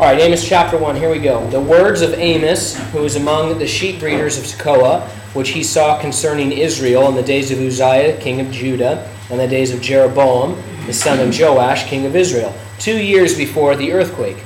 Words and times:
All 0.00 0.06
right, 0.06 0.18
Amos 0.18 0.48
chapter 0.48 0.78
1, 0.78 0.96
here 0.96 1.10
we 1.10 1.18
go. 1.18 1.46
The 1.50 1.60
words 1.60 2.00
of 2.00 2.14
Amos, 2.14 2.74
who 2.90 3.02
was 3.02 3.16
among 3.16 3.58
the 3.58 3.66
sheep 3.66 4.00
breeders 4.00 4.38
of 4.38 4.44
Tekoa, 4.44 5.06
which 5.34 5.50
he 5.50 5.62
saw 5.62 6.00
concerning 6.00 6.52
Israel 6.52 7.06
in 7.08 7.14
the 7.14 7.22
days 7.22 7.50
of 7.50 7.58
Uzziah, 7.58 8.16
king 8.16 8.40
of 8.40 8.50
Judah, 8.50 9.12
and 9.28 9.38
the 9.38 9.46
days 9.46 9.74
of 9.74 9.82
Jeroboam, 9.82 10.58
the 10.86 10.94
son 10.94 11.18
of 11.20 11.38
Joash, 11.38 11.84
king 11.84 12.06
of 12.06 12.16
Israel, 12.16 12.54
two 12.78 12.96
years 12.96 13.36
before 13.36 13.76
the 13.76 13.92
earthquake. 13.92 14.42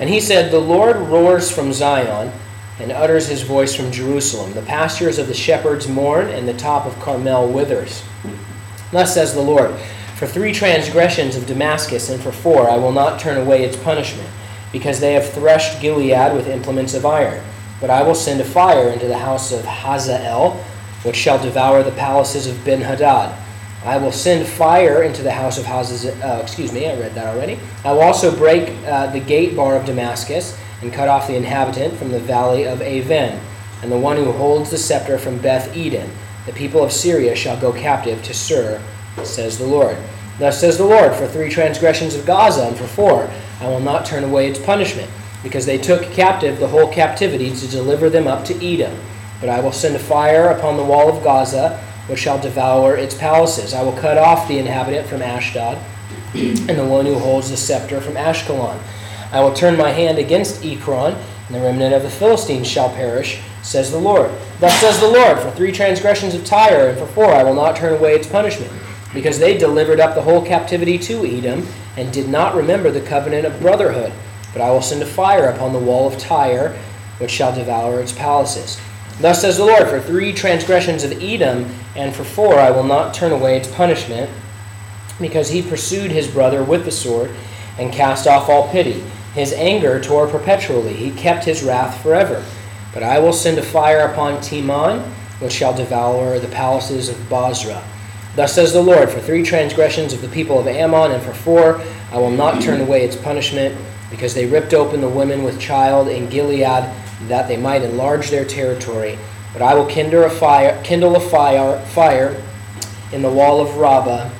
And 0.00 0.08
he 0.08 0.20
said, 0.20 0.50
The 0.50 0.58
Lord 0.58 0.96
roars 0.96 1.50
from 1.50 1.74
Zion 1.74 2.32
and 2.78 2.90
utters 2.90 3.28
his 3.28 3.42
voice 3.42 3.74
from 3.74 3.92
Jerusalem. 3.92 4.54
The 4.54 4.62
pastures 4.62 5.18
of 5.18 5.26
the 5.26 5.34
shepherds 5.34 5.86
mourn, 5.86 6.28
and 6.28 6.48
the 6.48 6.54
top 6.54 6.86
of 6.86 6.98
Carmel 6.98 7.46
withers. 7.52 8.02
Thus 8.90 9.12
says 9.12 9.34
the 9.34 9.42
Lord 9.42 9.78
For 10.16 10.26
three 10.26 10.54
transgressions 10.54 11.36
of 11.36 11.46
Damascus, 11.46 12.08
and 12.08 12.22
for 12.22 12.32
four, 12.32 12.70
I 12.70 12.76
will 12.76 12.92
not 12.92 13.20
turn 13.20 13.36
away 13.36 13.64
its 13.64 13.76
punishment 13.76 14.30
because 14.72 15.00
they 15.00 15.14
have 15.14 15.32
threshed 15.32 15.80
Gilead 15.80 16.34
with 16.34 16.48
implements 16.48 16.94
of 16.94 17.06
iron. 17.06 17.42
But 17.80 17.90
I 17.90 18.02
will 18.02 18.14
send 18.14 18.40
a 18.40 18.44
fire 18.44 18.88
into 18.90 19.06
the 19.06 19.18
house 19.18 19.52
of 19.52 19.64
Hazael, 19.64 20.64
which 21.04 21.16
shall 21.16 21.40
devour 21.40 21.82
the 21.82 21.92
palaces 21.92 22.46
of 22.46 22.56
Benhadad. 22.64 23.36
I 23.84 23.96
will 23.96 24.12
send 24.12 24.46
fire 24.46 25.02
into 25.04 25.22
the 25.22 25.30
house 25.30 25.58
of 25.58 25.64
Hazael. 25.64 26.22
Uh, 26.22 26.42
excuse 26.42 26.72
me, 26.72 26.88
I 26.88 26.98
read 26.98 27.14
that 27.14 27.34
already. 27.34 27.58
I 27.84 27.92
will 27.92 28.02
also 28.02 28.36
break 28.36 28.70
uh, 28.84 29.06
the 29.06 29.20
gate 29.20 29.54
bar 29.54 29.76
of 29.76 29.86
Damascus 29.86 30.58
and 30.82 30.92
cut 30.92 31.08
off 31.08 31.28
the 31.28 31.36
inhabitant 31.36 31.94
from 31.94 32.10
the 32.10 32.20
valley 32.20 32.64
of 32.64 32.82
Aven, 32.82 33.40
and 33.82 33.92
the 33.92 33.98
one 33.98 34.16
who 34.16 34.32
holds 34.32 34.70
the 34.70 34.78
scepter 34.78 35.18
from 35.18 35.38
Beth 35.38 35.76
Eden. 35.76 36.10
The 36.46 36.52
people 36.52 36.82
of 36.82 36.92
Syria 36.92 37.36
shall 37.36 37.60
go 37.60 37.72
captive 37.72 38.22
to 38.24 38.34
Sur, 38.34 38.82
says 39.22 39.58
the 39.58 39.66
Lord. 39.66 39.96
Thus 40.38 40.60
says 40.60 40.78
the 40.78 40.84
Lord, 40.84 41.14
for 41.14 41.26
three 41.26 41.50
transgressions 41.50 42.14
of 42.14 42.26
Gaza, 42.26 42.66
and 42.66 42.76
for 42.76 42.86
four, 42.86 43.30
I 43.60 43.66
will 43.66 43.80
not 43.80 44.06
turn 44.06 44.24
away 44.24 44.48
its 44.48 44.58
punishment, 44.58 45.10
because 45.42 45.66
they 45.66 45.78
took 45.78 46.02
captive 46.12 46.58
the 46.58 46.68
whole 46.68 46.92
captivity 46.92 47.54
to 47.54 47.66
deliver 47.68 48.08
them 48.08 48.26
up 48.26 48.44
to 48.46 48.54
Edom. 48.64 48.96
But 49.40 49.48
I 49.48 49.60
will 49.60 49.72
send 49.72 49.96
a 49.96 50.00
fire 50.00 50.48
upon 50.48 50.76
the 50.76 50.84
wall 50.84 51.08
of 51.08 51.24
Gaza, 51.24 51.78
which 52.06 52.20
shall 52.20 52.40
devour 52.40 52.96
its 52.96 53.14
palaces. 53.14 53.74
I 53.74 53.82
will 53.82 53.92
cut 53.92 54.18
off 54.18 54.48
the 54.48 54.58
inhabitant 54.58 55.08
from 55.08 55.22
Ashdod, 55.22 55.78
and 56.34 56.78
the 56.78 56.86
one 56.86 57.06
who 57.06 57.18
holds 57.18 57.50
the 57.50 57.56
scepter 57.56 58.00
from 58.00 58.14
Ashkelon. 58.14 58.80
I 59.32 59.40
will 59.40 59.52
turn 59.52 59.76
my 59.76 59.90
hand 59.90 60.18
against 60.18 60.64
Ekron, 60.64 61.14
and 61.14 61.54
the 61.54 61.60
remnant 61.60 61.94
of 61.94 62.02
the 62.02 62.10
Philistines 62.10 62.68
shall 62.68 62.90
perish, 62.90 63.40
says 63.62 63.90
the 63.90 63.98
Lord. 63.98 64.30
Thus 64.60 64.74
says 64.80 65.00
the 65.00 65.08
Lord, 65.08 65.38
for 65.40 65.50
three 65.50 65.72
transgressions 65.72 66.34
of 66.34 66.44
Tyre, 66.44 66.88
and 66.88 66.98
for 66.98 67.06
four 67.06 67.32
I 67.32 67.42
will 67.42 67.54
not 67.54 67.76
turn 67.76 67.94
away 67.94 68.14
its 68.14 68.28
punishment 68.28 68.72
because 69.14 69.38
they 69.38 69.56
delivered 69.56 70.00
up 70.00 70.14
the 70.14 70.22
whole 70.22 70.44
captivity 70.44 70.98
to 70.98 71.24
Edom 71.24 71.66
and 71.96 72.12
did 72.12 72.28
not 72.28 72.54
remember 72.54 72.90
the 72.90 73.00
covenant 73.00 73.46
of 73.46 73.60
brotherhood. 73.60 74.12
But 74.52 74.62
I 74.62 74.70
will 74.70 74.82
send 74.82 75.02
a 75.02 75.06
fire 75.06 75.48
upon 75.48 75.72
the 75.72 75.78
wall 75.78 76.06
of 76.06 76.18
Tyre, 76.18 76.76
which 77.18 77.30
shall 77.30 77.54
devour 77.54 78.00
its 78.00 78.12
palaces. 78.12 78.80
Thus 79.20 79.40
says 79.40 79.56
the 79.56 79.64
Lord, 79.64 79.88
for 79.88 80.00
three 80.00 80.32
transgressions 80.32 81.02
of 81.04 81.22
Edom, 81.22 81.74
and 81.96 82.14
for 82.14 82.24
four 82.24 82.58
I 82.58 82.70
will 82.70 82.84
not 82.84 83.14
turn 83.14 83.32
away 83.32 83.56
its 83.56 83.68
punishment, 83.68 84.30
because 85.20 85.50
he 85.50 85.60
pursued 85.62 86.12
his 86.12 86.28
brother 86.28 86.62
with 86.62 86.84
the 86.84 86.92
sword, 86.92 87.30
and 87.78 87.92
cast 87.92 88.26
off 88.26 88.48
all 88.48 88.68
pity. 88.68 89.02
His 89.34 89.52
anger 89.52 90.00
tore 90.00 90.28
perpetually, 90.28 90.94
he 90.94 91.10
kept 91.10 91.44
his 91.44 91.62
wrath 91.62 92.02
forever. 92.02 92.44
But 92.94 93.02
I 93.02 93.18
will 93.18 93.32
send 93.32 93.58
a 93.58 93.62
fire 93.62 94.00
upon 94.00 94.38
Teman, 94.38 95.02
which 95.40 95.52
shall 95.52 95.74
devour 95.74 96.38
the 96.38 96.48
palaces 96.48 97.08
of 97.08 97.28
Bozrah. 97.28 97.84
Thus 98.38 98.54
says 98.54 98.72
the 98.72 98.80
Lord, 98.80 99.10
for 99.10 99.18
three 99.18 99.42
transgressions 99.42 100.12
of 100.12 100.22
the 100.22 100.28
people 100.28 100.60
of 100.60 100.68
Ammon, 100.68 101.10
and 101.10 101.20
for 101.20 101.34
four, 101.34 101.82
I 102.12 102.18
will 102.18 102.30
not 102.30 102.62
turn 102.62 102.80
away 102.80 103.04
its 103.04 103.16
punishment, 103.16 103.76
because 104.12 104.32
they 104.32 104.46
ripped 104.46 104.72
open 104.72 105.00
the 105.00 105.08
women 105.08 105.42
with 105.42 105.58
child 105.58 106.06
in 106.06 106.28
Gilead, 106.28 106.88
that 107.26 107.48
they 107.48 107.56
might 107.56 107.82
enlarge 107.82 108.30
their 108.30 108.44
territory. 108.44 109.18
But 109.52 109.62
I 109.62 109.74
will 109.74 109.86
kindle 109.86 110.22
a 110.22 110.30
fire, 110.30 110.80
kindle 110.84 111.16
a 111.16 111.20
fire, 111.20 111.84
fire 111.86 112.40
in 113.10 113.22
the 113.22 113.28
wall 113.28 113.60
of 113.60 113.76
Rabbah, 113.76 114.30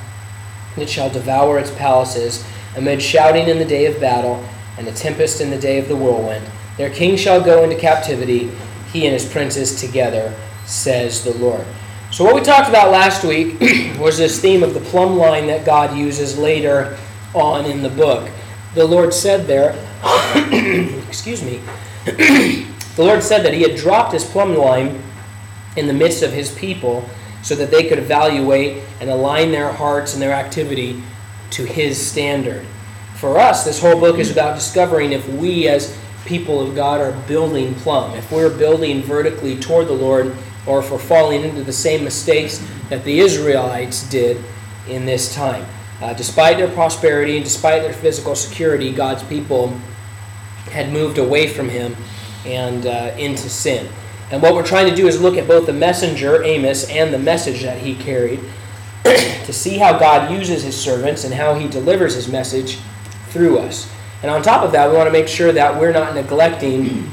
that 0.76 0.88
shall 0.88 1.10
devour 1.10 1.58
its 1.58 1.72
palaces, 1.72 2.46
amid 2.76 3.02
shouting 3.02 3.48
in 3.48 3.58
the 3.58 3.64
day 3.64 3.86
of 3.86 4.00
battle, 4.00 4.48
and 4.76 4.86
a 4.86 4.92
tempest 4.92 5.40
in 5.40 5.50
the 5.50 5.58
day 5.58 5.76
of 5.76 5.88
the 5.88 5.96
whirlwind. 5.96 6.46
Their 6.76 6.90
king 6.90 7.16
shall 7.16 7.42
go 7.42 7.64
into 7.64 7.74
captivity, 7.74 8.52
he 8.92 9.06
and 9.06 9.12
his 9.12 9.28
princes 9.28 9.80
together, 9.80 10.36
says 10.66 11.24
the 11.24 11.34
Lord. 11.34 11.66
So, 12.10 12.24
what 12.24 12.34
we 12.34 12.40
talked 12.40 12.70
about 12.70 12.90
last 12.90 13.22
week 13.22 13.60
was 13.98 14.16
this 14.16 14.40
theme 14.40 14.62
of 14.62 14.72
the 14.72 14.80
plumb 14.80 15.18
line 15.18 15.46
that 15.48 15.66
God 15.66 15.94
uses 15.94 16.38
later 16.38 16.96
on 17.34 17.66
in 17.66 17.82
the 17.82 17.90
book. 17.90 18.30
The 18.74 18.86
Lord 18.86 19.12
said 19.12 19.46
there, 19.46 19.72
excuse 21.06 21.42
me, 21.42 21.60
the 22.06 23.04
Lord 23.04 23.22
said 23.22 23.44
that 23.44 23.52
He 23.52 23.60
had 23.60 23.76
dropped 23.76 24.14
His 24.14 24.24
plumb 24.24 24.54
line 24.54 25.02
in 25.76 25.86
the 25.86 25.92
midst 25.92 26.22
of 26.22 26.32
His 26.32 26.50
people 26.54 27.06
so 27.42 27.54
that 27.56 27.70
they 27.70 27.86
could 27.86 27.98
evaluate 27.98 28.82
and 29.02 29.10
align 29.10 29.52
their 29.52 29.70
hearts 29.70 30.14
and 30.14 30.22
their 30.22 30.32
activity 30.32 31.02
to 31.50 31.66
His 31.66 32.00
standard. 32.00 32.64
For 33.16 33.38
us, 33.38 33.66
this 33.66 33.82
whole 33.82 34.00
book 34.00 34.18
is 34.18 34.30
about 34.30 34.54
discovering 34.54 35.12
if 35.12 35.28
we, 35.28 35.68
as 35.68 35.94
people 36.24 36.66
of 36.66 36.74
God, 36.74 37.02
are 37.02 37.12
building 37.28 37.74
plumb, 37.74 38.14
if 38.14 38.32
we're 38.32 38.56
building 38.56 39.02
vertically 39.02 39.60
toward 39.60 39.88
the 39.88 39.92
Lord 39.92 40.34
or 40.68 40.82
for 40.82 40.98
falling 40.98 41.42
into 41.42 41.64
the 41.64 41.72
same 41.72 42.04
mistakes 42.04 42.64
that 42.90 43.02
the 43.04 43.18
Israelites 43.18 44.08
did 44.08 44.44
in 44.88 45.06
this 45.06 45.34
time. 45.34 45.66
Uh, 46.00 46.12
despite 46.14 46.58
their 46.58 46.68
prosperity 46.68 47.36
and 47.36 47.44
despite 47.44 47.82
their 47.82 47.92
physical 47.92 48.36
security, 48.36 48.92
God's 48.92 49.24
people 49.24 49.68
had 50.70 50.92
moved 50.92 51.18
away 51.18 51.48
from 51.48 51.68
Him 51.68 51.96
and 52.44 52.86
uh, 52.86 53.14
into 53.18 53.48
sin. 53.48 53.88
And 54.30 54.42
what 54.42 54.54
we're 54.54 54.66
trying 54.66 54.88
to 54.90 54.94
do 54.94 55.08
is 55.08 55.20
look 55.20 55.36
at 55.36 55.48
both 55.48 55.66
the 55.66 55.72
messenger, 55.72 56.42
Amos, 56.42 56.88
and 56.90 57.12
the 57.12 57.18
message 57.18 57.62
that 57.62 57.78
he 57.78 57.94
carried 57.94 58.40
to 59.04 59.52
see 59.52 59.78
how 59.78 59.98
God 59.98 60.30
uses 60.30 60.62
his 60.62 60.78
servants 60.78 61.24
and 61.24 61.32
how 61.32 61.54
he 61.54 61.66
delivers 61.66 62.14
his 62.14 62.28
message 62.28 62.78
through 63.30 63.58
us. 63.58 63.90
And 64.22 64.30
on 64.30 64.42
top 64.42 64.62
of 64.62 64.72
that, 64.72 64.90
we 64.90 64.96
want 64.96 65.06
to 65.06 65.12
make 65.12 65.28
sure 65.28 65.52
that 65.52 65.80
we're 65.80 65.92
not 65.92 66.14
neglecting 66.14 67.10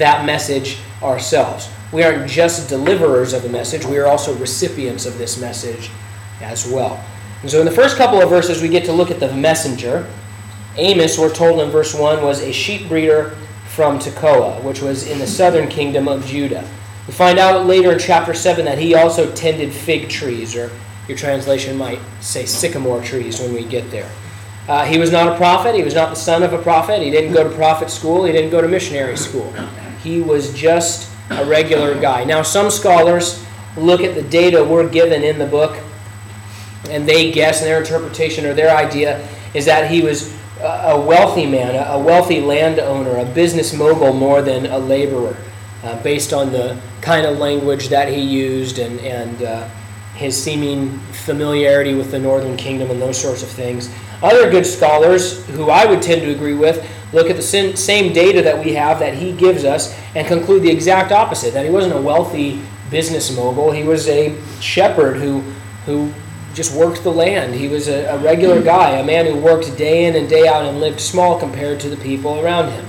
that 0.00 0.26
message 0.26 0.78
ourselves 1.02 1.70
we 1.92 2.04
aren't 2.04 2.30
just 2.30 2.68
deliverers 2.68 3.32
of 3.32 3.42
the 3.42 3.48
message, 3.48 3.84
we 3.84 3.98
are 3.98 4.06
also 4.06 4.34
recipients 4.36 5.06
of 5.06 5.18
this 5.18 5.40
message 5.40 5.90
as 6.40 6.66
well. 6.66 7.04
And 7.42 7.50
so 7.50 7.58
in 7.58 7.66
the 7.66 7.72
first 7.72 7.96
couple 7.96 8.20
of 8.20 8.30
verses, 8.30 8.62
we 8.62 8.68
get 8.68 8.84
to 8.84 8.92
look 8.92 9.10
at 9.10 9.18
the 9.18 9.34
messenger. 9.34 10.08
Amos, 10.76 11.18
we're 11.18 11.34
told 11.34 11.60
in 11.60 11.70
verse 11.70 11.94
1, 11.94 12.22
was 12.22 12.42
a 12.42 12.52
sheep 12.52 12.88
breeder 12.88 13.36
from 13.66 13.98
Tekoa, 13.98 14.62
which 14.62 14.80
was 14.80 15.08
in 15.08 15.18
the 15.18 15.26
southern 15.26 15.68
kingdom 15.68 16.06
of 16.06 16.24
Judah. 16.26 16.68
We 17.06 17.12
find 17.12 17.38
out 17.38 17.66
later 17.66 17.92
in 17.92 17.98
chapter 17.98 18.34
7 18.34 18.64
that 18.66 18.78
he 18.78 18.94
also 18.94 19.32
tended 19.34 19.72
fig 19.72 20.08
trees, 20.08 20.54
or 20.54 20.70
your 21.08 21.18
translation 21.18 21.76
might 21.76 21.98
say 22.20 22.46
sycamore 22.46 23.02
trees 23.02 23.40
when 23.40 23.52
we 23.52 23.64
get 23.64 23.90
there. 23.90 24.10
Uh, 24.68 24.84
he 24.84 24.98
was 24.98 25.10
not 25.10 25.26
a 25.26 25.36
prophet. 25.36 25.74
He 25.74 25.82
was 25.82 25.94
not 25.94 26.10
the 26.10 26.14
son 26.14 26.44
of 26.44 26.52
a 26.52 26.62
prophet. 26.62 27.02
He 27.02 27.10
didn't 27.10 27.32
go 27.32 27.42
to 27.42 27.52
prophet 27.56 27.90
school. 27.90 28.24
He 28.24 28.30
didn't 28.30 28.50
go 28.50 28.60
to 28.60 28.68
missionary 28.68 29.16
school. 29.16 29.52
He 30.02 30.20
was 30.20 30.52
just 30.54 31.10
a 31.30 31.44
regular 31.44 31.98
guy. 32.00 32.24
Now, 32.24 32.42
some 32.42 32.70
scholars 32.70 33.44
look 33.76 34.00
at 34.00 34.14
the 34.14 34.22
data 34.22 34.64
we're 34.64 34.88
given 34.88 35.22
in 35.22 35.38
the 35.38 35.46
book 35.46 35.78
and 36.88 37.08
they 37.08 37.30
guess, 37.30 37.60
and 37.60 37.66
their 37.68 37.80
interpretation 37.80 38.46
or 38.46 38.54
their 38.54 38.74
idea 38.74 39.26
is 39.54 39.64
that 39.66 39.90
he 39.90 40.02
was 40.02 40.34
a 40.60 41.00
wealthy 41.00 41.46
man, 41.46 41.74
a 41.74 41.98
wealthy 41.98 42.40
landowner, 42.40 43.16
a 43.18 43.24
business 43.24 43.72
mogul 43.72 44.12
more 44.12 44.42
than 44.42 44.66
a 44.66 44.78
laborer, 44.78 45.36
uh, 45.82 46.02
based 46.02 46.32
on 46.32 46.52
the 46.52 46.78
kind 47.00 47.26
of 47.26 47.38
language 47.38 47.88
that 47.88 48.08
he 48.08 48.20
used 48.20 48.78
and, 48.78 49.00
and 49.00 49.42
uh, 49.42 49.68
his 50.14 50.40
seeming 50.40 51.00
familiarity 51.20 51.94
with 51.94 52.10
the 52.10 52.18
northern 52.18 52.56
kingdom 52.56 52.90
and 52.90 53.00
those 53.00 53.20
sorts 53.20 53.42
of 53.42 53.48
things. 53.48 53.90
Other 54.22 54.50
good 54.50 54.66
scholars, 54.66 55.46
who 55.48 55.70
I 55.70 55.86
would 55.86 56.02
tend 56.02 56.22
to 56.22 56.30
agree 56.30 56.54
with, 56.54 56.86
look 57.12 57.30
at 57.30 57.36
the 57.36 57.42
same 57.42 58.12
data 58.12 58.42
that 58.42 58.62
we 58.62 58.74
have 58.74 58.98
that 58.98 59.14
he 59.14 59.32
gives 59.32 59.64
us 59.64 59.96
and 60.14 60.26
conclude 60.26 60.62
the 60.62 60.70
exact 60.70 61.12
opposite 61.12 61.54
that 61.54 61.64
he 61.64 61.70
wasn't 61.70 61.94
a 61.94 62.00
wealthy 62.00 62.62
business 62.90 63.34
mogul. 63.34 63.70
He 63.70 63.84
was 63.84 64.08
a 64.08 64.36
shepherd 64.60 65.16
who, 65.16 65.40
who 65.86 66.12
just 66.54 66.74
worked 66.74 67.02
the 67.02 67.12
land. 67.12 67.54
He 67.54 67.68
was 67.68 67.88
a, 67.88 68.06
a 68.06 68.18
regular 68.18 68.62
guy, 68.62 68.98
a 68.98 69.04
man 69.04 69.26
who 69.26 69.36
worked 69.36 69.76
day 69.76 70.04
in 70.04 70.16
and 70.16 70.28
day 70.28 70.46
out 70.46 70.64
and 70.64 70.80
lived 70.80 71.00
small 71.00 71.38
compared 71.38 71.80
to 71.80 71.88
the 71.88 71.96
people 71.96 72.40
around 72.40 72.70
him. 72.70 72.84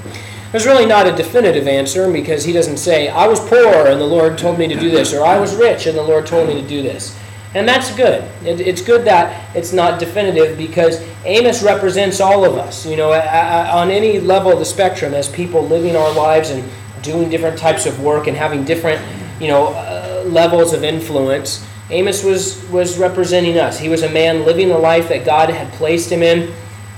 There's 0.51 0.66
really 0.66 0.86
not 0.86 1.07
a 1.07 1.16
definitive 1.16 1.66
answer 1.66 2.12
because 2.12 2.44
he 2.44 2.51
doesn't 2.51 2.77
say, 2.77 3.07
I 3.07 3.25
was 3.27 3.39
poor 3.39 3.88
and 3.88 4.01
the 4.01 4.06
Lord 4.06 4.38
told 4.38 4.60
me 4.60 4.68
to 4.68 4.77
do 4.77 4.92
this, 4.92 5.13
or 5.13 5.24
I 5.24 5.39
was 5.39 5.56
rich 5.56 5.88
and 5.88 5.98
the 5.98 6.04
Lord 6.04 6.25
told 6.25 6.50
me 6.50 6.56
to 6.62 6.68
do 6.68 6.81
this. 6.81 7.18
And 7.53 7.68
that's 7.68 7.94
good. 7.95 8.24
It, 8.45 8.62
it's 8.62 8.81
good 8.81 9.06
that 9.06 9.56
it's 9.56 9.74
not 9.74 10.00
definitive 10.00 10.57
because 10.57 11.01
Amos 11.25 11.62
represents 11.62 12.21
all 12.21 12.45
of 12.45 12.57
us, 12.57 12.86
you 12.86 12.95
know, 12.95 13.12
on 13.12 13.92
any 13.92 14.19
level 14.19 14.53
of 14.53 14.59
the 14.59 14.65
spectrum 14.65 15.13
as 15.13 15.27
people 15.27 15.68
living 15.68 15.95
our 15.95 16.13
lives 16.13 16.50
and 16.50 16.63
doing 17.01 17.30
different 17.30 17.57
types 17.57 17.86
of 17.86 18.01
work 18.01 18.27
and 18.27 18.38
having 18.38 18.63
different, 18.63 19.01
you 19.42 19.48
know, 19.48 19.68
uh, 19.68 20.24
levels 20.27 20.71
of 20.71 20.83
influence. 20.83 21.65
Amos 21.89 22.24
was, 22.24 22.63
was 22.69 22.98
representing 22.98 23.57
us. 23.57 23.77
He 23.77 23.89
was 23.89 24.03
a 24.03 24.09
man 24.09 24.45
living 24.45 24.69
the 24.69 24.77
life 24.77 25.09
that 25.09 25.25
God 25.25 25.50
had 25.50 25.74
placed 25.74 26.09
him 26.09 26.24
in. 26.24 26.53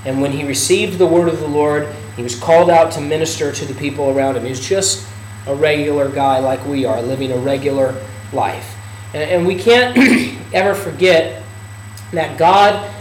And 0.06 0.22
when 0.22 0.32
he 0.32 0.46
received 0.46 1.00
the 1.00 1.08
word 1.08 1.30
of 1.30 1.40
the 1.40 1.48
Lord, 1.48 1.88
He 2.16 2.22
was 2.22 2.40
called 2.40 2.70
out 2.70 2.92
to 2.94 3.02
minister 3.02 3.52
to 3.52 3.66
the 3.66 3.74
people 3.74 4.16
around 4.16 4.38
him. 4.38 4.44
He 4.44 4.50
was 4.50 4.66
just 4.66 5.08
a 5.48 5.56
regular 5.56 6.10
guy 6.10 6.40
like 6.40 6.64
we 6.66 6.86
are, 6.86 7.02
living 7.02 7.32
a 7.32 7.38
regular 7.38 7.96
life. 8.32 8.73
And, 9.14 9.24
and 9.24 9.48
we 9.48 9.56
can't 9.56 9.98
ever 10.54 10.74
forget 10.74 11.44
that 12.12 12.38
God 12.38 12.92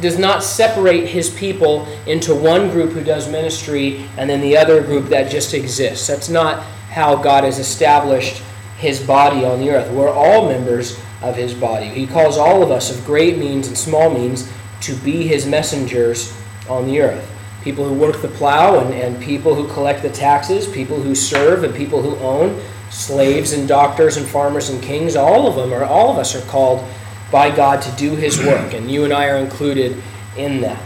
does 0.00 0.18
not 0.18 0.42
separate 0.42 1.06
his 1.06 1.30
people 1.30 1.86
into 2.06 2.34
one 2.34 2.70
group 2.70 2.92
who 2.92 3.02
does 3.02 3.30
ministry 3.30 4.08
and 4.16 4.28
then 4.28 4.40
the 4.40 4.56
other 4.56 4.82
group 4.82 5.06
that 5.06 5.30
just 5.30 5.54
exists. 5.54 6.06
That's 6.06 6.28
not 6.28 6.62
how 6.90 7.16
God 7.16 7.44
has 7.44 7.58
established 7.58 8.42
his 8.76 9.00
body 9.00 9.44
on 9.44 9.60
the 9.60 9.70
earth. 9.70 9.90
We're 9.90 10.10
all 10.10 10.48
members 10.48 10.98
of 11.22 11.36
his 11.36 11.54
body. 11.54 11.86
He 11.86 12.06
calls 12.06 12.36
all 12.36 12.62
of 12.62 12.70
us 12.70 12.96
of 12.96 13.04
great 13.06 13.38
means 13.38 13.68
and 13.68 13.78
small 13.78 14.10
means 14.10 14.52
to 14.82 14.94
be 14.96 15.26
his 15.26 15.46
messengers 15.46 16.36
on 16.68 16.86
the 16.86 17.00
earth. 17.00 17.28
People 17.62 17.88
who 17.88 17.94
work 17.94 18.20
the 18.20 18.28
plow 18.28 18.80
and, 18.80 18.92
and 18.92 19.22
people 19.22 19.54
who 19.54 19.72
collect 19.72 20.02
the 20.02 20.10
taxes, 20.10 20.66
people 20.66 21.00
who 21.00 21.14
serve 21.14 21.62
and 21.62 21.74
people 21.74 22.02
who 22.02 22.16
own, 22.16 22.60
slaves 22.92 23.52
and 23.52 23.66
doctors 23.66 24.18
and 24.18 24.26
farmers 24.26 24.68
and 24.68 24.82
kings, 24.82 25.16
all 25.16 25.48
of 25.48 25.56
them 25.56 25.72
are 25.72 25.84
all 25.84 26.12
of 26.12 26.18
us 26.18 26.34
are 26.34 26.46
called 26.48 26.86
by 27.32 27.54
God 27.54 27.80
to 27.82 27.90
do 27.96 28.14
his 28.14 28.38
work, 28.38 28.74
and 28.74 28.90
you 28.90 29.04
and 29.04 29.12
I 29.12 29.28
are 29.28 29.38
included 29.38 30.00
in 30.36 30.60
that. 30.60 30.80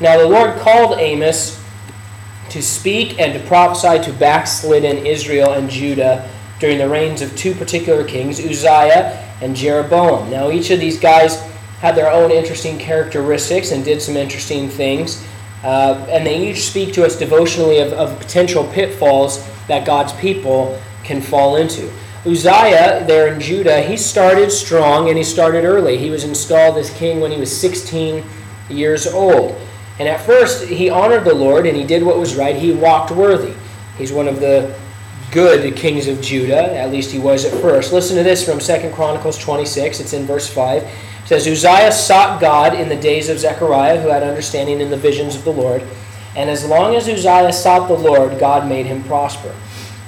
Now, 0.00 0.16
the 0.16 0.26
Lord 0.26 0.58
called 0.58 0.98
Amos 0.98 1.62
to 2.48 2.62
speak 2.62 3.20
and 3.20 3.34
to 3.34 3.46
prophesy 3.46 4.02
to 4.10 4.18
backslidden 4.18 5.06
Israel 5.06 5.52
and 5.52 5.68
Judah 5.68 6.28
during 6.58 6.78
the 6.78 6.88
reigns 6.88 7.20
of 7.20 7.36
two 7.36 7.54
particular 7.54 8.04
kings, 8.04 8.40
Uzziah 8.40 9.18
and 9.42 9.54
Jeroboam. 9.54 10.30
Now, 10.30 10.50
each 10.50 10.70
of 10.70 10.80
these 10.80 10.98
guys 10.98 11.40
had 11.80 11.94
their 11.94 12.10
own 12.10 12.30
interesting 12.30 12.78
characteristics 12.78 13.70
and 13.70 13.84
did 13.84 14.00
some 14.02 14.16
interesting 14.16 14.68
things. 14.68 15.24
Uh, 15.62 16.06
and 16.08 16.26
they 16.26 16.50
each 16.50 16.64
speak 16.64 16.94
to 16.94 17.04
us 17.04 17.18
devotionally 17.18 17.78
of, 17.78 17.92
of 17.92 18.18
potential 18.18 18.66
pitfalls 18.72 19.46
that 19.68 19.86
God's 19.86 20.12
people 20.14 20.80
can 21.10 21.20
fall 21.20 21.56
into. 21.56 21.90
Uzziah, 22.24 23.04
there 23.04 23.26
in 23.32 23.40
Judah, 23.40 23.80
he 23.82 23.96
started 23.96 24.52
strong 24.52 25.08
and 25.08 25.18
he 25.18 25.24
started 25.24 25.64
early. 25.64 25.98
He 25.98 26.08
was 26.08 26.22
installed 26.22 26.78
as 26.78 26.88
king 26.90 27.20
when 27.20 27.32
he 27.32 27.40
was 27.40 27.50
16 27.60 28.22
years 28.68 29.08
old. 29.08 29.58
And 29.98 30.08
at 30.08 30.20
first, 30.20 30.68
he 30.68 30.88
honored 30.88 31.24
the 31.24 31.34
Lord 31.34 31.66
and 31.66 31.76
he 31.76 31.82
did 31.82 32.04
what 32.04 32.16
was 32.16 32.36
right. 32.36 32.54
He 32.54 32.70
walked 32.70 33.10
worthy. 33.10 33.54
He's 33.98 34.12
one 34.12 34.28
of 34.28 34.38
the 34.38 34.78
good 35.32 35.76
kings 35.76 36.06
of 36.06 36.20
Judah, 36.20 36.76
at 36.76 36.90
least 36.90 37.10
he 37.10 37.18
was 37.18 37.44
at 37.44 37.60
first. 37.60 37.92
Listen 37.92 38.16
to 38.16 38.22
this 38.22 38.44
from 38.44 38.58
2 38.58 38.90
Chronicles 38.94 39.38
26. 39.38 40.00
It's 40.00 40.12
in 40.12 40.26
verse 40.26 40.48
5. 40.48 40.82
It 40.82 40.88
says, 41.26 41.46
Uzziah 41.46 41.92
sought 41.92 42.40
God 42.40 42.74
in 42.74 42.88
the 42.88 42.96
days 42.96 43.28
of 43.28 43.38
Zechariah, 43.38 44.00
who 44.00 44.08
had 44.08 44.22
understanding 44.22 44.80
in 44.80 44.90
the 44.90 44.96
visions 44.96 45.36
of 45.36 45.44
the 45.44 45.52
Lord. 45.52 45.82
And 46.36 46.48
as 46.48 46.64
long 46.64 46.94
as 46.94 47.08
Uzziah 47.08 47.52
sought 47.52 47.88
the 47.88 47.94
Lord, 47.94 48.38
God 48.38 48.68
made 48.68 48.86
him 48.86 49.02
prosper. 49.04 49.54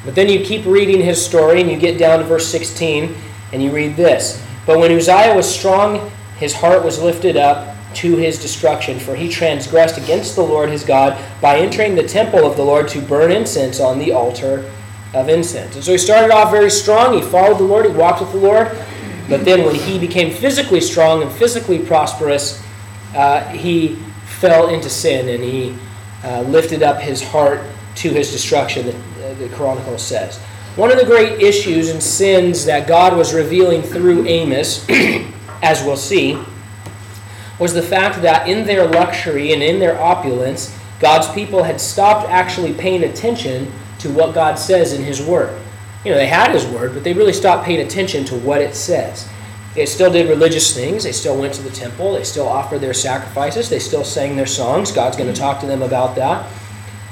But 0.05 0.15
then 0.15 0.29
you 0.29 0.45
keep 0.45 0.67
reading 0.67 1.01
his 1.01 1.25
story 1.25 1.61
and 1.61 1.71
you 1.71 1.77
get 1.77 1.99
down 1.99 2.19
to 2.19 2.25
verse 2.25 2.47
16 2.49 3.15
and 3.53 3.63
you 3.63 3.71
read 3.71 3.97
this. 3.97 4.45
But 4.67 4.79
when 4.79 4.93
Uzziah 4.93 5.35
was 5.35 5.53
strong, 5.53 6.11
his 6.39 6.55
heart 6.55 6.85
was 6.85 7.01
lifted 7.01 7.37
up 7.37 7.77
to 7.95 8.17
his 8.17 8.41
destruction, 8.41 8.99
for 8.99 9.15
he 9.15 9.29
transgressed 9.29 9.99
against 9.99 10.35
the 10.35 10.43
Lord 10.43 10.71
his 10.71 10.85
God 10.85 11.23
by 11.41 11.59
entering 11.59 11.95
the 11.95 12.07
temple 12.07 12.47
of 12.47 12.57
the 12.57 12.63
Lord 12.63 12.89
to 12.89 13.01
burn 13.03 13.31
incense 13.31 13.81
on 13.81 13.99
the 13.99 14.13
altar 14.13 14.71
of 15.15 15.29
incense. 15.29 15.75
And 15.75 15.85
so 15.85 15.93
he 15.93 15.99
started 15.99 16.33
off 16.33 16.51
very 16.51 16.71
strong. 16.71 17.15
He 17.15 17.23
followed 17.23 17.59
the 17.59 17.65
Lord, 17.65 17.85
he 17.85 17.93
walked 17.93 18.21
with 18.21 18.33
the 18.33 18.39
Lord. 18.39 18.69
But 19.29 19.45
then 19.45 19.65
when 19.65 19.75
he 19.75 19.99
became 19.99 20.35
physically 20.35 20.81
strong 20.81 21.23
and 21.23 21.31
physically 21.31 21.79
prosperous, 21.79 22.63
uh, 23.15 23.47
he 23.49 23.97
fell 24.25 24.69
into 24.69 24.89
sin 24.89 25.29
and 25.29 25.45
he 25.45 25.77
uh, 26.25 26.41
lifted 26.43 26.83
up 26.83 27.01
his 27.01 27.23
heart 27.23 27.61
to 27.97 28.11
his 28.11 28.33
destruction 28.33 28.87
the 29.39 29.49
Chronicle 29.51 29.99
says. 29.99 30.39
One 30.77 30.91
of 30.91 30.99
the 30.99 31.05
great 31.05 31.43
issues 31.43 31.91
and 31.91 32.03
sins 32.03 32.65
that 32.65 32.89
God 32.89 33.17
was 33.17 33.35
revealing 33.35 33.83
through 33.83 34.27
Amos, 34.27 34.87
as 35.63 35.85
we'll 35.85 35.97
see, 35.97 36.43
was 37.59 37.75
the 37.75 37.83
fact 37.83 38.23
that 38.23 38.49
in 38.49 38.67
their 38.67 38.87
luxury 38.87 39.53
and 39.53 39.63
in 39.63 39.79
their 39.79 40.01
opulence, 40.01 40.77
God's 40.99 41.29
people 41.33 41.63
had 41.63 41.81
stopped 41.81 42.29
actually 42.31 42.73
paying 42.73 43.05
attention 43.05 43.71
to 43.99 44.11
what 44.11 44.35
God 44.35 44.55
says 44.59 44.93
in 44.93 45.03
His 45.03 45.21
Word. 45.21 45.61
You 46.05 46.11
know, 46.11 46.17
they 46.17 46.27
had 46.27 46.53
His 46.53 46.67
Word, 46.67 46.95
but 46.95 47.05
they 47.05 47.13
really 47.13 47.33
stopped 47.33 47.67
paying 47.67 47.81
attention 47.81 48.25
to 48.27 48.37
what 48.37 48.61
it 48.61 48.75
says. 48.75 49.29
They 49.75 49.87
still 49.87 50.13
did 50.13 50.29
religious 50.29 50.75
things. 50.75 51.05
They 51.05 51.13
still 51.13 51.39
went 51.39 51.55
to 51.55 51.63
the 51.63 51.71
temple. 51.71 52.13
They 52.13 52.25
still 52.25 52.49
offered 52.49 52.81
their 52.81 52.95
sacrifices. 52.95 53.69
They 53.69 53.79
still 53.79 54.05
sang 54.05 54.37
their 54.37 54.47
songs. 54.47 54.93
God's 54.93 55.17
going 55.17 55.33
to 55.33 55.39
talk 55.39 55.61
to 55.61 55.67
them 55.67 55.83
about 55.83 56.15
that. 56.17 56.51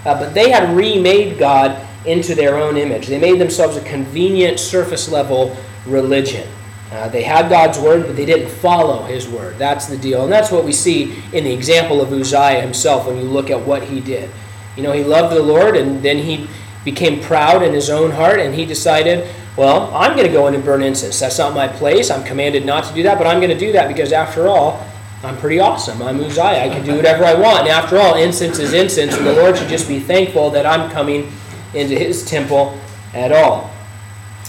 Uh, 0.04 0.18
but 0.18 0.34
they 0.34 0.50
had 0.50 0.76
remade 0.76 1.38
God 1.38 1.86
into 2.06 2.34
their 2.34 2.56
own 2.56 2.76
image. 2.76 3.06
They 3.06 3.18
made 3.18 3.40
themselves 3.40 3.76
a 3.76 3.82
convenient 3.82 4.58
surface 4.58 5.08
level 5.08 5.56
religion. 5.86 6.48
Uh, 6.90 7.08
they 7.08 7.22
had 7.22 7.48
God's 7.48 7.78
word, 7.78 8.06
but 8.06 8.16
they 8.16 8.26
didn't 8.26 8.50
follow 8.50 9.04
his 9.04 9.28
word. 9.28 9.56
That's 9.58 9.86
the 9.86 9.96
deal. 9.96 10.24
And 10.24 10.32
that's 10.32 10.50
what 10.50 10.64
we 10.64 10.72
see 10.72 11.22
in 11.32 11.44
the 11.44 11.52
example 11.52 12.00
of 12.00 12.12
Uzziah 12.12 12.60
himself 12.60 13.06
when 13.06 13.16
you 13.16 13.22
look 13.22 13.48
at 13.48 13.60
what 13.60 13.84
he 13.84 14.00
did. 14.00 14.28
You 14.76 14.82
know, 14.82 14.92
he 14.92 15.04
loved 15.04 15.34
the 15.34 15.42
Lord, 15.42 15.76
and 15.76 16.02
then 16.02 16.18
he 16.18 16.48
became 16.84 17.20
proud 17.22 17.62
in 17.62 17.72
his 17.74 17.90
own 17.90 18.10
heart, 18.10 18.40
and 18.40 18.54
he 18.54 18.64
decided, 18.64 19.32
well, 19.56 19.94
I'm 19.94 20.16
going 20.16 20.26
to 20.26 20.32
go 20.32 20.48
in 20.48 20.54
and 20.54 20.64
burn 20.64 20.82
incense. 20.82 21.20
That's 21.20 21.38
not 21.38 21.54
my 21.54 21.68
place. 21.68 22.10
I'm 22.10 22.24
commanded 22.24 22.64
not 22.64 22.84
to 22.84 22.94
do 22.94 23.02
that, 23.04 23.18
but 23.18 23.26
I'm 23.26 23.38
going 23.38 23.50
to 23.50 23.58
do 23.58 23.72
that 23.72 23.86
because, 23.86 24.12
after 24.12 24.48
all, 24.48 24.84
I'm 25.22 25.36
pretty 25.36 25.60
awesome. 25.60 26.02
I'm 26.02 26.18
Uzziah. 26.18 26.64
I 26.64 26.68
can 26.70 26.84
do 26.84 26.96
whatever 26.96 27.24
I 27.24 27.34
want. 27.34 27.60
And 27.60 27.68
after 27.68 27.98
all, 27.98 28.16
incense 28.16 28.58
is 28.58 28.72
incense, 28.72 29.16
and 29.16 29.26
the 29.26 29.34
Lord 29.34 29.56
should 29.56 29.68
just 29.68 29.86
be 29.86 30.00
thankful 30.00 30.50
that 30.50 30.66
I'm 30.66 30.90
coming 30.90 31.30
into 31.74 31.98
his 31.98 32.24
temple 32.24 32.78
at 33.14 33.32
all. 33.32 33.70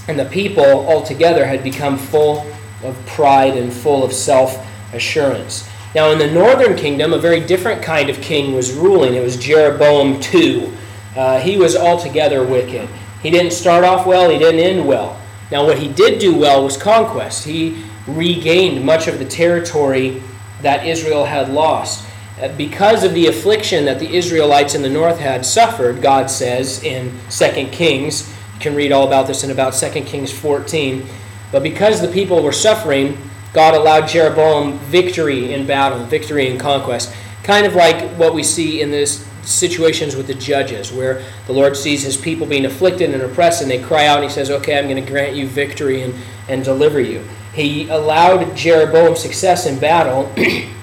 And 0.08 0.20
the 0.20 0.26
people 0.26 0.64
altogether 0.64 1.46
had 1.46 1.64
become 1.64 1.98
full 1.98 2.52
of 2.84 3.06
pride 3.06 3.58
and 3.58 3.72
full 3.72 4.04
of 4.04 4.14
self 4.14 4.68
assurance. 4.94 5.70
Now, 5.94 6.12
in 6.12 6.20
the 6.20 6.32
northern 6.32 6.76
kingdom, 6.78 7.14
a 7.14 7.20
very 7.20 7.42
different 7.42 7.82
kind 7.84 8.10
of 8.10 8.22
king 8.22 8.56
was 8.56 8.74
ruling. 8.74 9.14
It 9.14 9.22
was 9.22 9.38
Jeroboam 9.38 10.22
II. 10.34 10.72
Uh, 11.16 11.40
he 11.40 11.58
was 11.58 11.76
altogether 11.76 12.46
wicked. 12.46 12.88
He 13.22 13.30
didn't 13.30 13.52
start 13.52 13.84
off 13.84 14.08
well, 14.08 14.30
he 14.30 14.40
didn't 14.40 14.62
end 14.62 14.88
well. 14.88 15.20
Now, 15.52 15.66
what 15.66 15.80
he 15.80 15.90
did 15.90 16.20
do 16.20 16.36
well 16.36 16.64
was 16.64 16.78
conquest. 16.78 17.44
He 17.44 17.84
regained 18.08 18.86
much 18.86 19.08
of 19.08 19.20
the 19.20 19.26
territory 19.26 20.24
that 20.62 20.88
Israel 20.88 21.26
had 21.26 21.50
lost. 21.50 22.08
Uh, 22.42 22.48
because 22.58 23.04
of 23.04 23.14
the 23.14 23.28
affliction 23.28 23.86
that 23.86 24.00
the 24.00 24.16
Israelites 24.16 24.74
in 24.74 24.82
the 24.82 24.90
north 24.90 25.20
had 25.20 25.46
suffered, 25.46 26.02
God 26.02 26.30
says 26.30 26.84
in 26.84 27.12
2 27.30 27.68
Kings, 27.72 28.28
you 28.56 28.60
can 28.60 28.74
read 28.74 28.92
all 28.92 29.06
about 29.06 29.28
this 29.28 29.44
in 29.44 29.52
about 29.52 29.76
2 29.76 29.90
Kings 30.02 30.32
14. 30.32 31.06
But 31.52 31.62
because 31.62 32.02
the 32.02 32.08
people 32.08 32.42
were 32.42 32.52
suffering, 32.52 33.16
God 33.54 33.76
allowed 33.76 34.08
Jeroboam 34.08 34.80
victory 34.80 35.54
in 35.54 35.68
battle, 35.68 36.04
victory 36.06 36.50
in 36.50 36.58
conquest. 36.58 37.14
Kind 37.44 37.68
of 37.68 37.76
like 37.76 38.10
what 38.18 38.34
we 38.34 38.42
see 38.42 38.82
in 38.82 38.90
this 38.90 39.28
situations 39.44 40.16
with 40.16 40.26
the 40.26 40.34
judges, 40.34 40.92
where 40.92 41.24
the 41.46 41.54
Lord 41.54 41.78
sees 41.78 42.02
his 42.02 42.18
people 42.18 42.48
being 42.48 42.66
afflicted 42.66 43.12
and 43.12 43.22
oppressed, 43.22 43.62
and 43.62 43.70
they 43.70 43.82
cry 43.82 44.08
out, 44.08 44.18
and 44.18 44.24
he 44.24 44.30
says, 44.32 44.50
Okay, 44.50 44.80
I'm 44.80 44.88
going 44.88 45.04
to 45.04 45.12
grant 45.12 45.36
you 45.36 45.48
victory 45.48 46.02
and, 46.02 46.16
and 46.48 46.64
deliver 46.64 47.00
you. 47.00 47.24
He 47.54 47.88
allowed 47.90 48.56
Jeroboam 48.56 49.16
success 49.16 49.68
in 49.68 49.78
battle. 49.78 50.34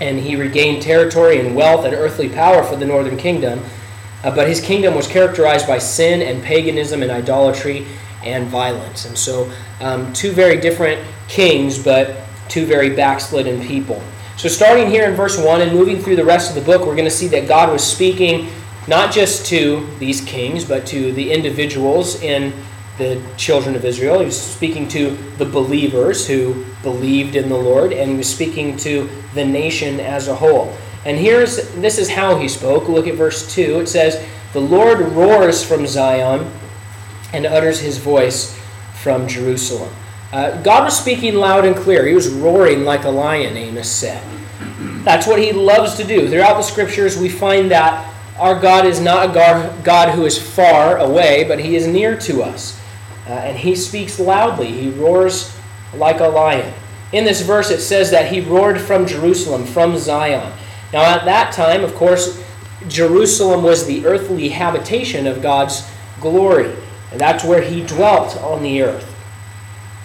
and 0.00 0.18
he 0.18 0.36
regained 0.36 0.82
territory 0.82 1.40
and 1.40 1.54
wealth 1.54 1.84
and 1.84 1.94
earthly 1.94 2.28
power 2.28 2.62
for 2.62 2.76
the 2.76 2.84
northern 2.84 3.16
kingdom. 3.16 3.62
Uh, 4.22 4.34
but 4.34 4.48
his 4.48 4.60
kingdom 4.60 4.94
was 4.94 5.06
characterized 5.06 5.66
by 5.66 5.78
sin 5.78 6.22
and 6.22 6.42
paganism 6.42 7.02
and 7.02 7.10
idolatry 7.10 7.86
and 8.24 8.48
violence. 8.48 9.04
And 9.04 9.16
so, 9.16 9.50
um, 9.80 10.12
two 10.12 10.32
very 10.32 10.60
different 10.60 11.00
kings, 11.28 11.82
but 11.82 12.16
two 12.48 12.66
very 12.66 12.90
backslidden 12.90 13.64
people. 13.66 14.02
So, 14.36 14.48
starting 14.48 14.90
here 14.90 15.08
in 15.08 15.14
verse 15.14 15.38
1 15.38 15.60
and 15.62 15.72
moving 15.72 15.98
through 15.98 16.16
the 16.16 16.24
rest 16.24 16.50
of 16.50 16.56
the 16.56 16.62
book, 16.62 16.86
we're 16.86 16.96
going 16.96 17.04
to 17.04 17.10
see 17.10 17.28
that 17.28 17.48
God 17.48 17.72
was 17.72 17.84
speaking 17.84 18.48
not 18.88 19.12
just 19.12 19.46
to 19.46 19.86
these 19.98 20.20
kings, 20.20 20.64
but 20.64 20.86
to 20.86 21.12
the 21.12 21.32
individuals 21.32 22.22
in 22.22 22.52
the 22.98 23.20
children 23.36 23.76
of 23.76 23.84
Israel. 23.84 24.20
He 24.20 24.26
was 24.26 24.40
speaking 24.40 24.88
to 24.88 25.16
the 25.38 25.44
believers 25.44 26.26
who 26.26 26.64
believed 26.82 27.36
in 27.36 27.48
the 27.48 27.56
Lord, 27.56 27.92
and 27.92 28.10
he 28.10 28.16
was 28.16 28.32
speaking 28.32 28.76
to 28.78 29.08
the 29.34 29.44
nation 29.44 30.00
as 30.00 30.28
a 30.28 30.34
whole. 30.34 30.74
And 31.04 31.16
here's 31.16 31.72
this 31.74 31.98
is 31.98 32.10
how 32.10 32.38
he 32.38 32.48
spoke. 32.48 32.88
Look 32.88 33.06
at 33.06 33.14
verse 33.14 33.54
2. 33.54 33.80
It 33.80 33.86
says, 33.86 34.26
The 34.52 34.60
Lord 34.60 35.00
roars 35.00 35.62
from 35.62 35.86
Zion 35.86 36.50
and 37.32 37.46
utters 37.46 37.80
his 37.80 37.98
voice 37.98 38.58
from 39.02 39.28
Jerusalem. 39.28 39.92
Uh, 40.32 40.60
God 40.62 40.84
was 40.84 40.98
speaking 40.98 41.34
loud 41.34 41.64
and 41.64 41.76
clear. 41.76 42.06
He 42.06 42.14
was 42.14 42.28
roaring 42.28 42.84
like 42.84 43.04
a 43.04 43.10
lion, 43.10 43.56
Amos 43.56 43.88
said. 43.88 44.22
That's 45.04 45.26
what 45.26 45.38
he 45.38 45.52
loves 45.52 45.94
to 45.96 46.04
do. 46.04 46.28
Throughout 46.28 46.56
the 46.56 46.62
scriptures, 46.62 47.16
we 47.16 47.28
find 47.28 47.70
that 47.70 48.12
our 48.38 48.60
God 48.60 48.84
is 48.84 49.00
not 49.00 49.30
a 49.30 49.82
God 49.82 50.10
who 50.10 50.24
is 50.24 50.36
far 50.36 50.98
away, 50.98 51.44
but 51.44 51.60
he 51.60 51.76
is 51.76 51.86
near 51.86 52.18
to 52.20 52.42
us. 52.42 52.75
Uh, 53.26 53.32
and 53.32 53.58
he 53.58 53.74
speaks 53.74 54.20
loudly. 54.20 54.70
He 54.72 54.90
roars 54.90 55.56
like 55.94 56.20
a 56.20 56.28
lion. 56.28 56.72
In 57.12 57.24
this 57.24 57.42
verse, 57.42 57.70
it 57.70 57.80
says 57.80 58.10
that 58.10 58.32
he 58.32 58.40
roared 58.40 58.80
from 58.80 59.06
Jerusalem, 59.06 59.64
from 59.64 59.96
Zion. 59.96 60.52
Now, 60.92 61.02
at 61.02 61.24
that 61.24 61.52
time, 61.52 61.84
of 61.84 61.94
course, 61.94 62.42
Jerusalem 62.88 63.62
was 63.62 63.86
the 63.86 64.06
earthly 64.06 64.48
habitation 64.50 65.26
of 65.26 65.42
God's 65.42 65.88
glory, 66.20 66.74
and 67.10 67.20
that's 67.20 67.44
where 67.44 67.62
he 67.62 67.84
dwelt 67.84 68.36
on 68.38 68.62
the 68.62 68.82
earth. 68.82 69.12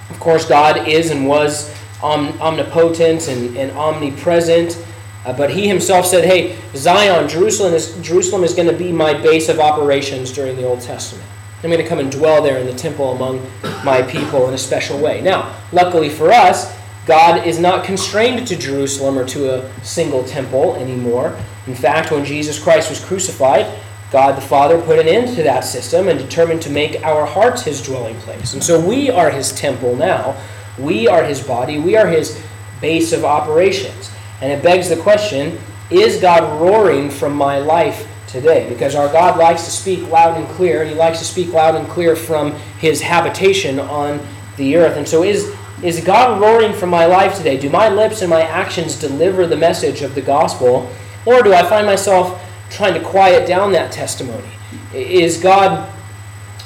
Of 0.10 0.20
course, 0.20 0.48
God 0.48 0.88
is 0.88 1.12
and 1.12 1.28
was 1.28 1.76
omnipotent 2.04 3.28
and, 3.28 3.56
and 3.58 3.72
omnipresent. 3.78 4.84
Uh, 5.26 5.34
but 5.34 5.52
he 5.52 5.68
himself 5.68 6.06
said, 6.06 6.26
hey, 6.26 6.58
Zion, 6.76 7.30
Jerusalem 7.30 7.74
is, 7.74 7.96
Jerusalem 8.02 8.44
is 8.44 8.56
going 8.56 8.68
to 8.68 8.76
be 8.76 8.92
my 8.92 9.14
base 9.14 9.50
of 9.50 9.60
operations 9.60 10.32
during 10.32 10.56
the 10.56 10.66
Old 10.66 10.82
Testament. 10.82 11.28
I'm 11.64 11.70
going 11.70 11.82
to 11.82 11.88
come 11.88 12.00
and 12.00 12.12
dwell 12.12 12.42
there 12.42 12.58
in 12.58 12.66
the 12.66 12.74
temple 12.74 13.12
among 13.12 13.46
my 13.86 14.02
people 14.02 14.48
in 14.48 14.54
a 14.54 14.58
special 14.58 15.00
way. 15.00 15.22
Now, 15.22 15.56
luckily 15.72 16.10
for 16.10 16.32
us, 16.32 16.76
God 17.06 17.46
is 17.46 17.60
not 17.60 17.84
constrained 17.84 18.48
to 18.48 18.56
Jerusalem 18.56 19.18
or 19.18 19.26
to 19.26 19.56
a 19.56 19.84
single 19.84 20.24
temple 20.24 20.76
anymore. 20.76 21.38
In 21.68 21.76
fact, 21.76 22.12
when 22.12 22.26
Jesus 22.26 22.62
Christ 22.62 22.90
was 22.90 23.04
crucified, 23.04 23.80
God 24.12 24.36
the 24.36 24.42
Father 24.42 24.82
put 24.82 25.00
an 25.00 25.08
end 25.08 25.36
to 25.36 25.44
that 25.44 25.62
system 25.62 26.08
and 26.08 26.20
determined 26.20 26.62
to 26.64 26.70
make 26.70 27.02
our 27.04 27.26
hearts 27.26 27.64
his 27.64 27.82
dwelling 27.82 28.18
place. 28.18 28.54
And 28.54 28.64
so 28.64 28.80
we 28.80 29.10
are 29.10 29.32
his 29.32 29.52
temple 29.52 29.96
now. 29.96 30.36
We 30.78 31.08
are 31.08 31.24
his 31.24 31.42
body. 31.42 31.80
We 31.80 31.96
are 31.96 32.08
his 32.08 32.42
base 32.82 33.14
of 33.14 33.24
operations. 33.24 34.12
And 34.42 34.52
it 34.52 34.64
begs 34.64 34.90
the 34.90 34.98
question 34.98 35.60
is 35.90 36.22
God 36.22 36.62
roaring 36.62 37.10
from 37.10 37.36
my 37.36 37.60
life 37.60 38.08
today? 38.32 38.68
Because 38.70 38.96
our 38.96 39.12
God 39.12 39.38
likes 39.38 39.66
to 39.66 39.72
speak 39.72 40.08
loud 40.10 40.38
and 40.38 40.48
clear, 40.50 40.82
and 40.82 40.90
He 40.90 40.96
likes 40.96 41.20
to 41.20 41.26
speak 41.26 41.52
loud 41.54 41.76
and 41.76 41.88
clear 41.88 42.16
from 42.16 42.54
His 42.80 43.02
habitation 43.02 43.80
on 43.80 44.26
the 44.58 44.78
earth. 44.78 44.98
And 44.98 45.08
so, 45.08 45.24
is, 45.24 45.54
is 45.84 46.04
God 46.04 46.42
roaring 46.42 46.74
from 46.74 46.90
my 46.90 47.06
life 47.06 47.36
today? 47.38 47.58
Do 47.58 47.70
my 47.70 47.90
lips 47.90 48.22
and 48.22 48.30
my 48.30 48.42
actions 48.42 49.00
deliver 49.00 49.48
the 49.48 49.58
message 49.58 50.02
of 50.02 50.16
the 50.16 50.22
gospel? 50.22 50.90
Or 51.26 51.44
do 51.44 51.54
I 51.54 51.64
find 51.64 51.86
myself 51.86 52.42
trying 52.70 52.94
to 52.94 53.02
quiet 53.02 53.48
down 53.48 53.72
that 53.74 53.92
testimony? 53.92 54.48
Is 54.94 55.42
God 55.42 55.92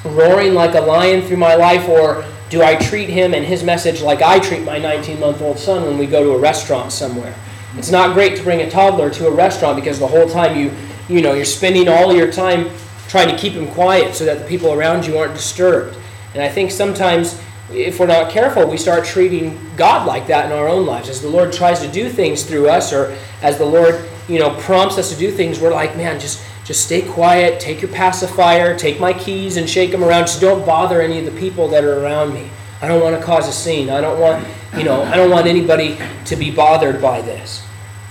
roaring 0.04 0.54
like 0.54 0.74
a 0.74 0.80
lion 0.80 1.22
through 1.22 1.36
my 1.36 1.54
life, 1.54 1.88
or 1.88 2.24
do 2.48 2.62
I 2.62 2.76
treat 2.76 3.08
him 3.08 3.34
and 3.34 3.44
his 3.44 3.64
message 3.64 4.02
like 4.02 4.22
I 4.22 4.38
treat 4.38 4.62
my 4.62 4.78
19 4.78 5.18
month 5.18 5.42
old 5.42 5.58
son 5.58 5.84
when 5.84 5.98
we 5.98 6.06
go 6.06 6.22
to 6.22 6.30
a 6.32 6.38
restaurant 6.38 6.92
somewhere? 6.92 7.34
It's 7.76 7.90
not 7.90 8.14
great 8.14 8.36
to 8.36 8.42
bring 8.42 8.62
a 8.62 8.70
toddler 8.70 9.10
to 9.10 9.26
a 9.26 9.30
restaurant 9.30 9.76
because 9.76 9.98
the 9.98 10.06
whole 10.06 10.28
time 10.28 10.58
you, 10.58 10.70
you 11.08 11.22
know, 11.22 11.34
you're 11.34 11.44
spending 11.44 11.88
all 11.88 12.14
your 12.14 12.30
time 12.30 12.70
trying 13.08 13.28
to 13.28 13.36
keep 13.36 13.52
him 13.52 13.68
quiet 13.68 14.14
so 14.14 14.24
that 14.24 14.38
the 14.38 14.44
people 14.44 14.72
around 14.72 15.06
you 15.06 15.16
aren't 15.18 15.34
disturbed. 15.34 15.96
And 16.34 16.42
I 16.42 16.48
think 16.48 16.70
sometimes 16.70 17.40
if 17.70 17.98
we're 17.98 18.06
not 18.06 18.30
careful, 18.30 18.68
we 18.68 18.76
start 18.76 19.04
treating 19.04 19.58
God 19.76 20.06
like 20.06 20.26
that 20.28 20.46
in 20.46 20.52
our 20.52 20.68
own 20.68 20.86
lives. 20.86 21.08
As 21.08 21.20
the 21.20 21.28
Lord 21.28 21.52
tries 21.52 21.80
to 21.80 21.88
do 21.88 22.08
things 22.08 22.44
through 22.44 22.68
us, 22.68 22.92
or 22.92 23.16
as 23.42 23.58
the 23.58 23.64
Lord, 23.64 24.04
you 24.28 24.38
know, 24.38 24.54
prompts 24.60 24.98
us 24.98 25.10
to 25.12 25.18
do 25.18 25.30
things, 25.30 25.60
we're 25.60 25.72
like, 25.72 25.96
man, 25.96 26.20
just 26.20 26.44
just 26.64 26.84
stay 26.84 27.02
quiet, 27.02 27.60
take 27.60 27.80
your 27.80 27.92
pacifier, 27.92 28.76
take 28.76 28.98
my 28.98 29.12
keys 29.12 29.56
and 29.56 29.70
shake 29.70 29.92
them 29.92 30.02
around. 30.02 30.22
Just 30.22 30.40
don't 30.40 30.66
bother 30.66 31.00
any 31.00 31.20
of 31.20 31.24
the 31.24 31.40
people 31.40 31.68
that 31.68 31.84
are 31.84 32.02
around 32.02 32.34
me. 32.34 32.50
I 32.82 32.88
don't 32.88 33.00
want 33.00 33.16
to 33.16 33.24
cause 33.24 33.48
a 33.48 33.52
scene. 33.52 33.88
I 33.88 34.00
don't 34.00 34.20
want, 34.20 34.44
you 34.76 34.82
know, 34.82 35.02
I 35.04 35.14
don't 35.14 35.30
want 35.30 35.46
anybody 35.46 35.96
to 36.24 36.34
be 36.34 36.50
bothered 36.50 37.00
by 37.00 37.22
this. 37.22 37.64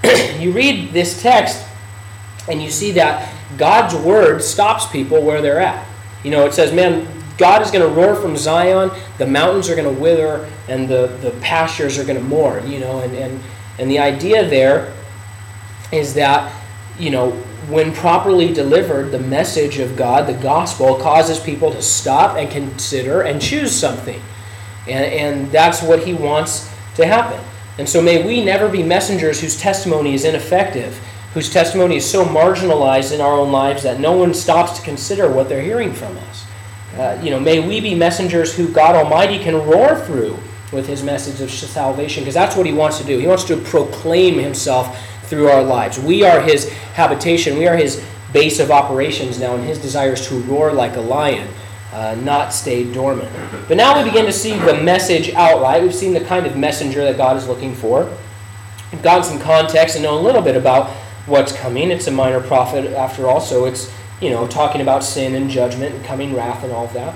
you 0.40 0.54
read 0.54 0.94
this 0.94 1.22
text 1.22 1.66
and 2.48 2.62
you 2.62 2.70
see 2.70 2.92
that 2.92 3.34
God's 3.58 3.96
word 3.96 4.42
stops 4.42 4.86
people 4.88 5.22
where 5.24 5.42
they're 5.42 5.60
at. 5.60 5.88
You 6.24 6.32
know, 6.32 6.46
it 6.46 6.54
says, 6.54 6.74
man, 6.74 7.08
God 7.38 7.62
is 7.62 7.72
going 7.72 7.88
to 7.88 7.94
roar 7.94 8.16
from 8.16 8.38
Zion, 8.38 8.92
the 9.18 9.28
mountains 9.28 9.70
are 9.70 9.76
going 9.76 9.94
to 9.94 10.02
wither, 10.02 10.50
and 10.68 10.88
the, 10.88 11.08
the 11.22 11.32
pastures 11.42 11.98
are 11.98 12.04
going 12.04 12.18
to 12.18 12.24
mourn, 12.24 12.70
you 12.72 12.80
know, 12.80 13.00
and, 13.00 13.14
and, 13.16 13.44
and 13.78 13.92
the 13.92 14.00
idea 14.00 14.48
there 14.48 14.94
is 15.92 16.14
that, 16.14 16.52
you 16.98 17.10
know, 17.10 17.32
when 17.68 17.94
properly 17.94 18.54
delivered, 18.54 19.12
the 19.12 19.20
message 19.20 19.80
of 19.80 19.96
God, 19.96 20.28
the 20.28 20.42
gospel, 20.42 20.96
causes 20.96 21.40
people 21.40 21.72
to 21.72 21.82
stop 21.82 22.38
and 22.38 22.50
consider 22.50 23.22
and 23.22 23.42
choose 23.42 23.76
something. 23.76 24.22
And, 24.88 25.06
and 25.06 25.52
that's 25.52 25.82
what 25.82 26.04
he 26.06 26.14
wants 26.14 26.72
to 26.96 27.06
happen. 27.06 27.44
And 27.78 27.90
so 27.90 28.02
may 28.02 28.26
we 28.26 28.44
never 28.44 28.70
be 28.70 28.84
messengers 28.84 29.42
whose 29.42 29.60
testimony 29.60 30.14
is 30.14 30.26
ineffective, 30.26 31.00
whose 31.36 31.52
testimony 31.52 31.98
is 31.98 32.10
so 32.10 32.26
marginalized 32.26 33.14
in 33.14 33.22
our 33.22 33.34
own 33.34 33.52
lives 33.52 33.84
that 33.84 34.00
no 34.00 34.14
one 34.14 34.34
stops 34.34 34.80
to 34.80 34.84
consider 34.84 35.30
what 35.30 35.48
they're 35.48 35.62
hearing 35.62 35.94
from 35.94 36.18
us. 36.18 36.46
Uh, 36.98 37.20
you 37.22 37.30
know, 37.30 37.40
may 37.40 37.60
we 37.60 37.80
be 37.80 37.94
messengers 37.94 38.56
who 38.56 38.70
God 38.70 38.96
Almighty 38.96 39.38
can 39.38 39.54
roar 39.54 40.00
through 40.00 40.40
with 40.72 40.88
his 40.88 41.04
message 41.04 41.42
of 41.42 41.52
salvation, 41.52 42.24
because 42.24 42.34
that's 42.34 42.56
what 42.56 42.66
he 42.66 42.72
wants 42.72 42.98
to 43.00 43.04
do. 43.04 43.20
He 43.20 43.28
wants 43.28 43.44
to 43.44 43.58
proclaim 43.58 44.40
himself 44.40 44.98
through 45.26 45.50
our 45.50 45.62
lives. 45.62 46.00
We 46.00 46.24
are 46.24 46.42
his 46.42 46.70
habitation, 46.72 47.58
we 47.58 47.68
are 47.68 47.76
his 47.76 48.04
base 48.32 48.60
of 48.60 48.72
operations 48.72 49.38
now, 49.38 49.56
and 49.56 49.64
his 49.64 49.78
desire 49.78 50.14
is 50.14 50.26
to 50.30 50.40
roar 50.44 50.72
like 50.72 50.96
a 50.96 51.02
lion 51.02 51.50
uh, 51.96 52.16
not 52.16 52.54
stay 52.54 52.90
dormant. 52.92 53.30
But 53.68 53.78
now 53.78 53.98
we 53.98 54.10
begin 54.10 54.26
to 54.26 54.34
see 54.34 54.58
the 54.58 54.82
message 54.82 55.34
outright. 55.34 55.82
We've 55.82 55.96
seen 55.96 56.14
the 56.14 56.24
kind 56.24 56.46
of 56.46 56.58
messenger 56.58 57.04
that 57.06 57.16
God 57.16 57.38
is 57.38 57.48
looking 57.48 57.74
for. 57.74 58.10
We've 58.92 59.02
gotten 59.02 59.24
some 59.24 59.40
context 59.40 59.96
and 59.96 60.04
know 60.04 60.18
a 60.18 60.22
little 60.22 60.42
bit 60.42 60.56
about 60.58 60.92
what's 61.26 61.52
coming. 61.52 61.92
It's 61.92 62.08
a 62.08 62.12
minor 62.12 62.42
prophet 62.42 62.92
after 62.94 63.28
all, 63.28 63.42
so 63.42 63.66
it's 63.66 63.92
you 64.22 64.30
know 64.30 64.48
talking 64.48 64.82
about 64.82 65.04
sin 65.04 65.36
and 65.36 65.50
judgment 65.50 65.96
and 65.96 66.06
coming 66.06 66.36
wrath 66.36 66.64
and 66.64 66.72
all 66.72 66.86
of 66.86 66.94
that. 66.94 67.16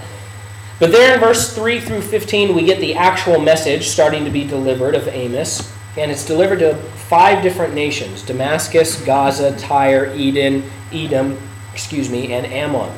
But 0.79 0.91
there 0.91 1.13
in 1.13 1.19
verse 1.19 1.53
3 1.53 1.81
through 1.81 2.01
15, 2.01 2.55
we 2.55 2.63
get 2.63 2.79
the 2.79 2.95
actual 2.95 3.39
message 3.39 3.89
starting 3.89 4.23
to 4.23 4.31
be 4.31 4.45
delivered 4.45 4.95
of 4.95 5.09
Amos. 5.09 5.69
And 5.97 6.09
it's 6.09 6.25
delivered 6.25 6.59
to 6.59 6.75
five 6.75 7.43
different 7.43 7.73
nations 7.73 8.23
Damascus, 8.23 9.03
Gaza, 9.03 9.57
Tyre, 9.57 10.13
Eden, 10.15 10.63
Edom, 10.93 11.37
excuse 11.73 12.09
me, 12.09 12.31
and 12.31 12.45
Ammon. 12.45 12.95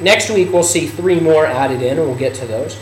Next 0.00 0.28
week, 0.28 0.52
we'll 0.52 0.62
see 0.62 0.86
three 0.86 1.20
more 1.20 1.46
added 1.46 1.80
in, 1.80 1.98
and 1.98 2.06
we'll 2.06 2.18
get 2.18 2.34
to 2.34 2.46
those. 2.46 2.78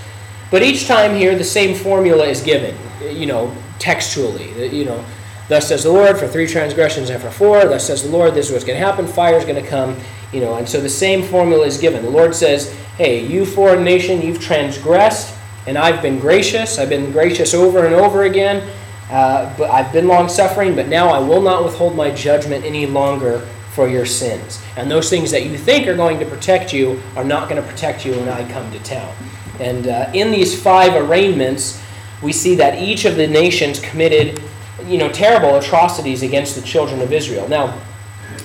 But 0.51 0.63
each 0.63 0.89
time 0.89 1.15
here, 1.15 1.37
the 1.37 1.45
same 1.45 1.77
formula 1.77 2.25
is 2.25 2.41
given, 2.41 2.75
you 3.01 3.27
know, 3.27 3.55
textually. 3.79 4.75
You 4.77 4.87
know, 4.87 5.05
thus 5.50 5.69
says 5.69 5.83
the 5.83 5.92
Lord, 5.92 6.16
for 6.16 6.26
three 6.26 6.47
transgressions 6.47 7.11
and 7.11 7.21
for 7.21 7.30
four, 7.30 7.64
thus 7.66 7.88
says 7.88 8.04
the 8.04 8.09
Lord, 8.09 8.35
this 8.35 8.47
is 8.47 8.52
what's 8.52 8.64
going 8.64 8.80
to 8.80 8.87
happen, 8.87 9.07
fire 9.07 9.37
is 9.37 9.45
going 9.45 9.62
to 9.62 9.69
come, 9.69 9.99
you 10.33 10.40
know, 10.40 10.54
and 10.54 10.66
so 10.66 10.80
the 10.80 10.88
same 10.88 11.23
formula 11.23 11.66
is 11.66 11.76
given. 11.76 12.02
The 12.02 12.11
Lord 12.11 12.35
says, 12.35 12.73
hey, 12.97 13.26
you 13.26 13.45
foreign 13.45 13.85
nation, 13.85 14.23
you've 14.23 14.40
transgressed, 14.40 15.37
and 15.66 15.76
I've 15.76 16.00
been 16.00 16.19
gracious. 16.19 16.78
I've 16.78 16.88
been 16.88 17.12
gracious 17.12 17.52
over 17.52 17.85
and 17.85 17.95
over 17.95 18.23
again, 18.23 18.71
uh, 19.11 19.54
but 19.59 19.71
I've 19.71 19.92
been 19.92 20.07
long 20.07 20.28
suffering, 20.28 20.75
but 20.75 20.88
now 20.88 21.09
I 21.09 21.19
will 21.19 21.42
not 21.42 21.64
withhold 21.64 21.97
my 21.97 22.11
judgment 22.11 22.64
any 22.64 22.87
longer 22.87 23.40
for 23.73 23.88
your 23.88 24.07
sins. 24.07 24.62
And 24.76 24.90
those 24.90 25.11
things 25.11 25.30
that 25.33 25.45
you 25.45 25.59
think 25.59 25.87
are 25.88 25.97
going 25.97 26.19
to 26.21 26.26
protect 26.26 26.73
you 26.73 27.02
are 27.16 27.25
not 27.25 27.49
going 27.49 27.61
to 27.61 27.69
protect 27.69 28.07
you 28.07 28.12
when 28.12 28.28
I 28.28 28.50
come 28.50 28.71
to 28.73 28.78
town. 28.80 29.14
And 29.59 29.88
uh, 29.88 30.11
in 30.14 30.30
these 30.30 30.61
five 30.61 30.95
arraignments, 30.95 31.83
we 32.23 32.33
see 32.33 32.54
that 32.57 32.80
each 32.80 33.04
of 33.04 33.16
the 33.16 33.26
nations 33.26 33.80
committed, 33.80 34.42
you 34.87 34.99
know, 34.99 35.11
terrible 35.11 35.57
atrocities 35.57 36.23
against 36.23 36.55
the 36.55 36.63
children 36.63 37.01
of 37.01 37.13
Israel. 37.13 37.49
Now, 37.49 37.81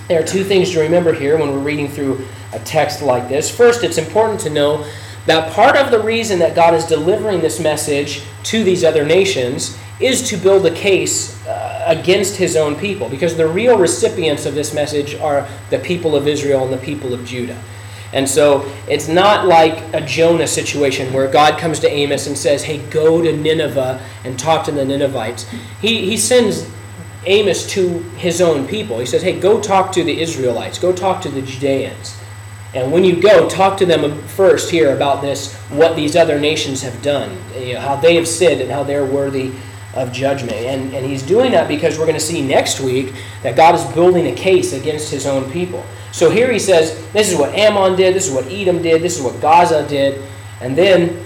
there 0.08 0.22
are 0.22 0.25
two 0.25 0.44
things 0.44 0.72
to 0.72 0.80
remember 0.80 1.13
here 1.13 1.38
when 1.38 1.51
we're 1.51 1.60
reading 1.60 1.88
through 1.88 2.25
a 2.54 2.60
text 2.60 3.01
like 3.01 3.27
this. 3.27 3.50
First, 3.50 3.84
it's 3.84 3.98
important 3.98 4.39
to 4.42 4.50
know 4.50 4.86
that 5.25 5.51
part 5.54 5.75
of 5.75 5.89
the 5.89 6.00
reason 6.00 6.39
that 6.39 6.56
God 6.56 6.74
is 6.74 6.86
delivering 6.86 7.42
this 7.42 7.60
message 7.60 8.22
to 8.44 8.63
these 8.63 8.84
other 8.84 9.04
nations 9.04 9.77
is 10.00 10.30
to 10.30 10.38
build 10.38 10.65
a 10.65 10.74
case 10.74 11.44
uh, 11.48 11.84
against 11.88 12.36
his 12.36 12.56
own 12.56 12.75
people, 12.75 13.10
because 13.10 13.36
the 13.36 13.48
real 13.48 13.77
recipients 13.77 14.46
of 14.46 14.54
this 14.54 14.74
message 14.74 15.15
are 15.15 15.48
the 15.70 15.80
people 15.80 16.15
of 16.15 16.27
Israel 16.27 16.63
and 16.63 16.74
the 16.74 16.86
people 16.86 17.13
of 17.13 17.25
Judah. 17.25 17.60
And 18.15 18.27
so 18.27 18.65
it's 18.88 19.10
not 19.10 19.45
like 19.45 19.93
a 19.93 20.00
Jonah 20.00 20.48
situation 20.48 21.12
where 21.12 21.27
God 21.27 21.60
comes 21.60 21.79
to 21.81 21.89
Amos 21.89 22.27
and 22.27 22.38
says, 22.38 22.63
Hey, 22.63 22.77
go 22.89 23.22
to 23.22 23.36
Nineveh 23.36 24.01
and 24.24 24.39
talk 24.39 24.65
to 24.65 24.72
the 24.72 24.86
Ninevites. 24.86 25.48
He, 25.81 26.10
he 26.10 26.15
sends 26.15 26.67
Amos 27.25 27.67
to 27.72 28.00
his 28.17 28.39
own 28.39 28.67
people. 28.67 29.00
He 29.00 29.05
says, 29.05 29.22
Hey, 29.22 29.38
go 29.38 29.62
talk 29.62 29.91
to 29.91 30.03
the 30.03 30.22
Israelites, 30.22 30.79
go 30.79 30.93
talk 30.93 31.22
to 31.24 31.29
the 31.29 31.41
Judeans. 31.41 32.17
And 32.74 32.91
when 32.91 33.03
you 33.03 33.22
go, 33.22 33.50
talk 33.50 33.77
to 33.79 33.86
them 33.86 34.22
first 34.24 34.69
here 34.69 34.95
about 34.95 35.22
this, 35.22 35.53
what 35.69 35.95
these 35.95 36.15
other 36.15 36.39
nations 36.39 36.81
have 36.81 37.01
done, 37.01 37.38
you 37.57 37.74
know, 37.74 37.79
how 37.81 37.95
they 37.98 38.15
have 38.15 38.27
sinned 38.27 38.62
and 38.62 38.72
how 38.72 38.84
they're 38.84 39.05
worthy 39.05 39.53
of 39.93 40.12
judgment. 40.12 40.53
And, 40.53 40.93
and 40.93 41.05
he's 41.05 41.24
doing 41.24 41.51
that 41.51 41.67
because 41.67 41.98
we're 41.98 42.05
going 42.05 42.19
to 42.19 42.24
see 42.24 42.45
next 42.45 42.81
week 42.81 43.13
that 43.43 43.55
God 43.55 43.75
is 43.75 43.86
building 43.93 44.27
a 44.27 44.36
case 44.36 44.74
against 44.74 45.10
his 45.10 45.25
own 45.25 45.50
people. 45.51 45.86
So 46.15 46.29
here 46.29 46.50
he 46.50 46.60
says, 46.60 46.95
this 47.12 47.29
is 47.29 47.38
what 47.38 47.53
Ammon 47.53 47.98
did, 47.98 48.15
this 48.15 48.25
is 48.29 48.34
what 48.34 48.45
Edom 48.45 48.81
did, 48.81 49.01
this 49.01 49.17
is 49.17 49.22
what 49.22 49.41
Gaza 49.41 49.86
did. 49.86 50.25
And 50.62 50.74
then, 50.74 51.22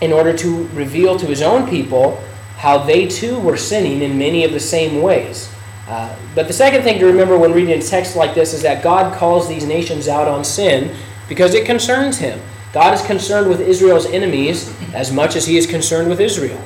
in 0.00 0.12
order 0.12 0.32
to 0.36 0.68
reveal 0.68 1.18
to 1.18 1.26
his 1.26 1.42
own 1.42 1.68
people 1.68 2.22
how 2.56 2.78
they 2.78 3.08
too 3.08 3.40
were 3.40 3.56
sinning 3.56 4.02
in 4.02 4.16
many 4.16 4.44
of 4.44 4.52
the 4.52 4.60
same 4.60 5.02
ways. 5.02 5.52
Uh, 5.88 6.16
but 6.32 6.46
the 6.46 6.52
second 6.52 6.82
thing 6.82 7.00
to 7.00 7.06
remember 7.06 7.36
when 7.36 7.52
reading 7.52 7.76
a 7.76 7.82
text 7.82 8.14
like 8.14 8.36
this 8.36 8.54
is 8.54 8.62
that 8.62 8.84
God 8.84 9.12
calls 9.16 9.48
these 9.48 9.66
nations 9.66 10.06
out 10.06 10.28
on 10.28 10.44
sin 10.44 10.94
because 11.28 11.52
it 11.52 11.66
concerns 11.66 12.18
him. 12.18 12.40
God 12.72 12.94
is 12.94 13.02
concerned 13.02 13.48
with 13.48 13.60
Israel's 13.60 14.06
enemies 14.06 14.72
as 14.94 15.10
much 15.10 15.34
as 15.34 15.46
he 15.46 15.56
is 15.56 15.66
concerned 15.66 16.08
with 16.08 16.20
Israel. 16.20 16.62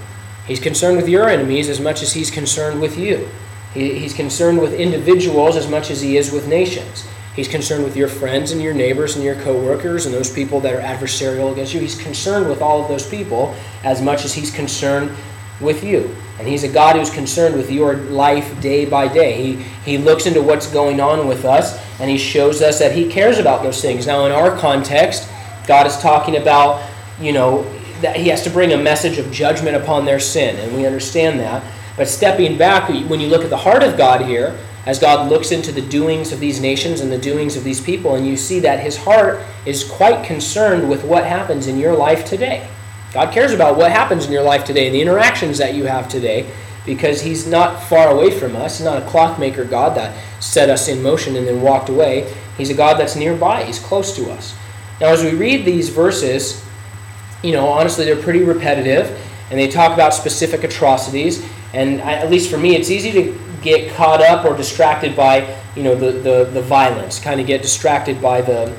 He's 0.46 0.60
concerned 0.60 0.98
with 0.98 1.08
your 1.08 1.30
enemies 1.30 1.70
as 1.70 1.80
much 1.80 2.02
as 2.02 2.12
he's 2.12 2.30
concerned 2.30 2.82
with 2.82 2.98
you. 2.98 3.26
He, 3.72 3.98
he's 4.00 4.12
concerned 4.12 4.60
with 4.60 4.74
individuals 4.74 5.56
as 5.56 5.66
much 5.66 5.90
as 5.90 6.02
he 6.02 6.18
is 6.18 6.30
with 6.30 6.46
nations. 6.46 7.08
He's 7.38 7.46
concerned 7.46 7.84
with 7.84 7.96
your 7.96 8.08
friends 8.08 8.50
and 8.50 8.60
your 8.60 8.74
neighbors 8.74 9.14
and 9.14 9.24
your 9.24 9.36
coworkers 9.36 10.06
and 10.06 10.12
those 10.12 10.28
people 10.28 10.58
that 10.62 10.74
are 10.74 10.80
adversarial 10.80 11.52
against 11.52 11.72
you. 11.72 11.78
He's 11.78 11.96
concerned 11.96 12.48
with 12.48 12.60
all 12.60 12.82
of 12.82 12.88
those 12.88 13.08
people 13.08 13.54
as 13.84 14.02
much 14.02 14.24
as 14.24 14.34
he's 14.34 14.50
concerned 14.50 15.16
with 15.60 15.84
you. 15.84 16.16
And 16.40 16.48
he's 16.48 16.64
a 16.64 16.68
God 16.68 16.96
who's 16.96 17.10
concerned 17.10 17.54
with 17.54 17.70
your 17.70 17.94
life 17.94 18.60
day 18.60 18.86
by 18.86 19.06
day. 19.06 19.40
He, 19.40 19.62
he 19.84 19.98
looks 19.98 20.26
into 20.26 20.42
what's 20.42 20.66
going 20.66 21.00
on 21.00 21.28
with 21.28 21.44
us 21.44 21.78
and 22.00 22.10
he 22.10 22.18
shows 22.18 22.60
us 22.60 22.80
that 22.80 22.90
he 22.90 23.08
cares 23.08 23.38
about 23.38 23.62
those 23.62 23.80
things. 23.80 24.04
Now, 24.04 24.26
in 24.26 24.32
our 24.32 24.58
context, 24.58 25.28
God 25.64 25.86
is 25.86 25.96
talking 25.98 26.38
about, 26.38 26.90
you 27.20 27.30
know, 27.30 27.62
that 28.00 28.16
he 28.16 28.30
has 28.30 28.42
to 28.42 28.50
bring 28.50 28.72
a 28.72 28.76
message 28.76 29.16
of 29.16 29.30
judgment 29.30 29.76
upon 29.76 30.04
their 30.04 30.18
sin, 30.18 30.56
and 30.56 30.76
we 30.76 30.86
understand 30.86 31.38
that. 31.38 31.62
But 31.96 32.08
stepping 32.08 32.58
back, 32.58 32.88
when 32.88 33.20
you 33.20 33.28
look 33.28 33.44
at 33.44 33.50
the 33.50 33.56
heart 33.56 33.84
of 33.84 33.96
God 33.96 34.22
here, 34.22 34.58
as 34.88 34.98
God 34.98 35.28
looks 35.28 35.52
into 35.52 35.70
the 35.70 35.82
doings 35.82 36.32
of 36.32 36.40
these 36.40 36.62
nations 36.62 37.02
and 37.02 37.12
the 37.12 37.18
doings 37.18 37.56
of 37.56 37.62
these 37.62 37.78
people, 37.78 38.14
and 38.14 38.26
you 38.26 38.38
see 38.38 38.58
that 38.60 38.80
his 38.80 38.96
heart 38.96 39.42
is 39.66 39.84
quite 39.84 40.24
concerned 40.24 40.88
with 40.88 41.04
what 41.04 41.26
happens 41.26 41.66
in 41.66 41.78
your 41.78 41.94
life 41.94 42.24
today. 42.24 42.66
God 43.12 43.30
cares 43.30 43.52
about 43.52 43.76
what 43.76 43.92
happens 43.92 44.24
in 44.24 44.32
your 44.32 44.42
life 44.42 44.64
today, 44.64 44.86
and 44.86 44.94
the 44.94 45.02
interactions 45.02 45.58
that 45.58 45.74
you 45.74 45.84
have 45.84 46.08
today, 46.08 46.50
because 46.86 47.20
He's 47.20 47.46
not 47.46 47.82
far 47.82 48.08
away 48.08 48.30
from 48.30 48.56
us. 48.56 48.78
He's 48.78 48.86
not 48.86 49.02
a 49.02 49.06
clockmaker 49.06 49.66
God 49.66 49.94
that 49.98 50.16
set 50.42 50.70
us 50.70 50.88
in 50.88 51.02
motion 51.02 51.36
and 51.36 51.46
then 51.46 51.60
walked 51.60 51.90
away. 51.90 52.34
He's 52.56 52.70
a 52.70 52.74
God 52.74 52.98
that's 52.98 53.14
nearby, 53.14 53.64
He's 53.64 53.78
close 53.78 54.16
to 54.16 54.30
us. 54.30 54.56
Now, 55.02 55.08
as 55.08 55.22
we 55.22 55.34
read 55.34 55.66
these 55.66 55.90
verses, 55.90 56.64
you 57.42 57.52
know, 57.52 57.68
honestly, 57.68 58.06
they're 58.06 58.16
pretty 58.22 58.42
repetitive, 58.42 59.20
and 59.50 59.60
they 59.60 59.68
talk 59.68 59.92
about 59.92 60.14
specific 60.14 60.64
atrocities. 60.64 61.46
And 61.74 62.00
at 62.00 62.30
least 62.30 62.50
for 62.50 62.56
me, 62.56 62.74
it's 62.74 62.90
easy 62.90 63.12
to 63.12 63.47
get 63.62 63.94
caught 63.94 64.20
up 64.20 64.44
or 64.44 64.56
distracted 64.56 65.16
by, 65.16 65.56
you 65.74 65.82
know, 65.82 65.94
the, 65.94 66.12
the, 66.12 66.44
the 66.52 66.62
violence, 66.62 67.18
kind 67.18 67.40
of 67.40 67.46
get 67.46 67.62
distracted 67.62 68.20
by 68.20 68.40
the, 68.40 68.74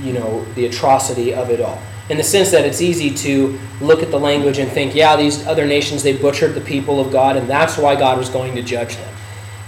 you 0.00 0.12
know, 0.12 0.44
the 0.54 0.66
atrocity 0.66 1.34
of 1.34 1.50
it 1.50 1.60
all 1.60 1.80
in 2.08 2.16
the 2.16 2.24
sense 2.24 2.50
that 2.50 2.64
it's 2.64 2.80
easy 2.80 3.10
to 3.10 3.58
look 3.80 4.02
at 4.02 4.10
the 4.10 4.18
language 4.18 4.58
and 4.58 4.70
think, 4.70 4.94
yeah, 4.94 5.16
these 5.16 5.46
other 5.46 5.66
nations, 5.66 6.02
they 6.02 6.16
butchered 6.16 6.54
the 6.54 6.60
people 6.60 7.00
of 7.00 7.12
God, 7.12 7.36
and 7.36 7.48
that's 7.48 7.76
why 7.76 7.94
God 7.96 8.18
was 8.18 8.28
going 8.28 8.54
to 8.54 8.62
judge 8.62 8.96
them. 8.96 9.14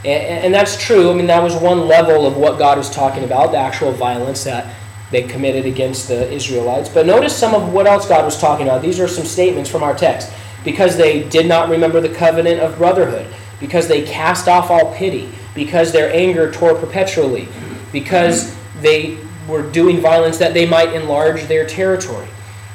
And, 0.04 0.44
and 0.46 0.54
that's 0.54 0.82
true. 0.82 1.10
I 1.10 1.14
mean, 1.14 1.26
that 1.26 1.42
was 1.42 1.54
one 1.54 1.86
level 1.86 2.26
of 2.26 2.36
what 2.36 2.58
God 2.58 2.78
was 2.78 2.88
talking 2.88 3.24
about, 3.24 3.52
the 3.52 3.58
actual 3.58 3.92
violence 3.92 4.44
that 4.44 4.74
they 5.10 5.22
committed 5.22 5.66
against 5.66 6.08
the 6.08 6.32
Israelites. 6.32 6.88
But 6.88 7.04
notice 7.04 7.36
some 7.36 7.54
of 7.54 7.72
what 7.72 7.86
else 7.86 8.08
God 8.08 8.24
was 8.24 8.40
talking 8.40 8.66
about. 8.66 8.80
These 8.80 9.00
are 9.00 9.08
some 9.08 9.26
statements 9.26 9.68
from 9.68 9.82
our 9.82 9.94
text. 9.94 10.32
Because 10.64 10.96
they 10.96 11.26
did 11.28 11.46
not 11.46 11.70
remember 11.70 12.00
the 12.02 12.10
covenant 12.10 12.60
of 12.60 12.76
brotherhood, 12.76 13.26
because 13.60 13.86
they 13.86 14.02
cast 14.02 14.48
off 14.48 14.70
all 14.70 14.94
pity, 14.94 15.30
because 15.54 15.92
their 15.92 16.12
anger 16.12 16.50
tore 16.50 16.74
perpetually, 16.74 17.46
because 17.92 18.56
they 18.80 19.18
were 19.46 19.62
doing 19.70 20.00
violence 20.00 20.38
that 20.38 20.54
they 20.54 20.66
might 20.66 20.92
enlarge 20.94 21.44
their 21.44 21.66
territory. 21.66 22.28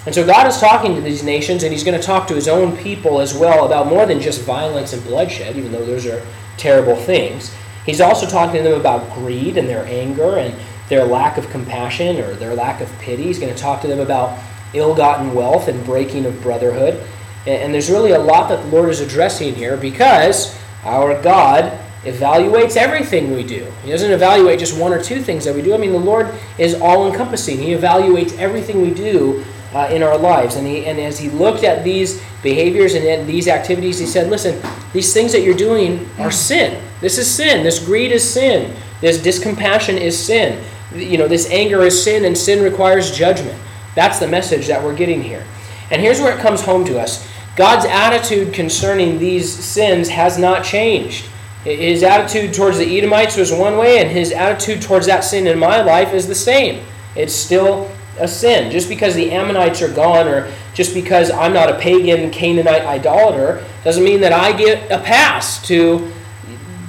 And 0.06 0.14
so 0.14 0.26
God 0.26 0.46
is 0.46 0.60
talking 0.60 0.94
to 0.96 1.02
these 1.02 1.24
nations, 1.24 1.64
and 1.64 1.74
He's 1.74 1.84
going 1.84 2.00
to 2.00 2.06
talk 2.06 2.28
to 2.28 2.36
His 2.36 2.48
own 2.48 2.78
people 2.78 3.20
as 3.20 3.34
well 3.34 3.66
about 3.66 3.88
more 3.88 4.06
than 4.06 4.20
just 4.20 4.42
violence 4.44 4.94
and 4.94 5.04
bloodshed, 5.04 5.58
even 5.58 5.72
though 5.72 5.86
those 5.86 6.06
are 6.06 6.24
terrible 6.58 6.96
things. 6.96 7.54
He's 7.86 8.02
also 8.02 8.28
talking 8.28 8.64
to 8.64 8.70
them 8.70 8.80
about 8.80 9.14
greed 9.14 9.58
and 9.58 9.68
their 9.68 9.86
anger 9.86 10.38
and 10.38 10.56
their 10.90 11.06
lack 11.06 11.38
of 11.38 11.50
compassion 11.50 12.18
or 12.18 12.34
their 12.36 12.56
lack 12.56 12.82
of 12.82 12.92
pity. 13.00 13.24
He's 13.24 13.40
going 13.40 13.54
to 13.54 13.60
talk 13.60 13.82
to 13.82 13.88
them 13.88 14.00
about 14.00 14.40
ill 14.74 14.94
gotten 14.94 15.34
wealth 15.34 15.68
and 15.68 15.84
breaking 15.86 16.26
of 16.26 16.42
brotherhood. 16.42 17.02
And 17.48 17.74
there's 17.74 17.92
really 17.92 18.12
a 18.12 18.20
lot 18.20 18.50
that 18.50 18.64
the 18.64 18.68
Lord 18.70 18.90
is 18.90 19.02
addressing 19.02 19.54
here 19.54 19.78
because 19.78 20.60
our 20.86 21.22
God 21.22 21.80
evaluates 22.04 22.78
everything 22.78 23.34
we 23.36 23.44
do. 23.44 23.66
He 23.84 23.92
doesn't 23.92 24.12
evaluate 24.12 24.60
just 24.60 24.80
one 24.80 24.94
or 24.94 25.02
two 25.02 25.22
things 25.22 25.44
that 25.46 25.56
we 25.56 25.62
do. 25.62 25.74
I 25.74 25.78
mean, 25.78 25.92
the 25.92 25.98
Lord 25.98 26.34
is 26.58 26.76
all 26.76 27.12
encompassing, 27.12 27.58
He 27.58 27.72
evaluates 27.72 28.38
everything 28.38 28.82
we 28.82 28.94
do. 28.94 29.44
Uh, 29.74 29.90
in 29.92 30.02
our 30.02 30.18
lives. 30.18 30.56
And, 30.56 30.66
he, 30.66 30.86
and 30.86 30.98
as 30.98 31.20
he 31.20 31.30
looked 31.30 31.66
at 31.66 31.84
these 31.84 32.24
behaviors 32.42 32.94
and 32.94 33.28
these 33.28 33.50
activities, 33.50 34.00
he 34.00 34.06
said, 34.06 34.30
Listen, 34.30 34.62
these 34.94 35.14
things 35.14 35.34
that 35.34 35.42
you're 35.42 35.54
doing 35.54 36.10
are 36.18 36.32
sin. 36.32 36.82
This 37.02 37.18
is 37.18 37.30
sin. 37.30 37.62
This 37.62 37.84
greed 37.84 38.14
is 38.14 38.24
sin. 38.24 38.74
This 39.02 39.18
discompassion 39.18 39.98
is 39.98 40.18
sin. 40.18 40.64
You 40.96 41.18
know, 41.18 41.28
this 41.28 41.50
anger 41.50 41.82
is 41.82 42.02
sin, 42.02 42.24
and 42.24 42.38
sin 42.38 42.64
requires 42.64 43.12
judgment. 43.12 43.60
That's 43.96 44.20
the 44.20 44.28
message 44.28 44.68
that 44.68 44.82
we're 44.82 44.96
getting 44.96 45.22
here. 45.22 45.46
And 45.92 46.02
here's 46.02 46.22
where 46.22 46.34
it 46.38 46.40
comes 46.40 46.62
home 46.62 46.86
to 46.86 46.98
us 46.98 47.28
God's 47.56 47.86
attitude 47.86 48.54
concerning 48.54 49.18
these 49.18 49.52
sins 49.52 50.10
has 50.10 50.38
not 50.38 50.64
changed. 50.64 51.30
His 51.64 52.04
attitude 52.04 52.54
towards 52.54 52.78
the 52.78 52.98
Edomites 52.98 53.38
was 53.38 53.52
one 53.52 53.78
way, 53.78 54.00
and 54.00 54.12
his 54.12 54.32
attitude 54.32 54.82
towards 54.82 55.08
that 55.08 55.24
sin 55.24 55.48
in 55.48 55.58
my 55.58 55.82
life 55.82 56.14
is 56.14 56.28
the 56.28 56.36
same. 56.36 56.86
It's 57.16 57.34
still 57.34 57.90
a 58.20 58.28
sin. 58.28 58.72
Just 58.72 58.88
because 58.88 59.16
the 59.16 59.32
Ammonites 59.32 59.82
are 59.82 59.92
gone, 59.92 60.28
or 60.28 60.52
just 60.74 60.94
because 60.94 61.32
I'm 61.32 61.54
not 61.54 61.70
a 61.70 61.80
pagan 61.80 62.30
Canaanite 62.30 62.84
idolater, 62.84 63.66
doesn't 63.84 64.04
mean 64.04 64.22
that 64.22 64.34
I 64.34 64.52
get 64.56 64.92
a 64.92 65.00
pass 65.00 65.66
to, 65.68 66.12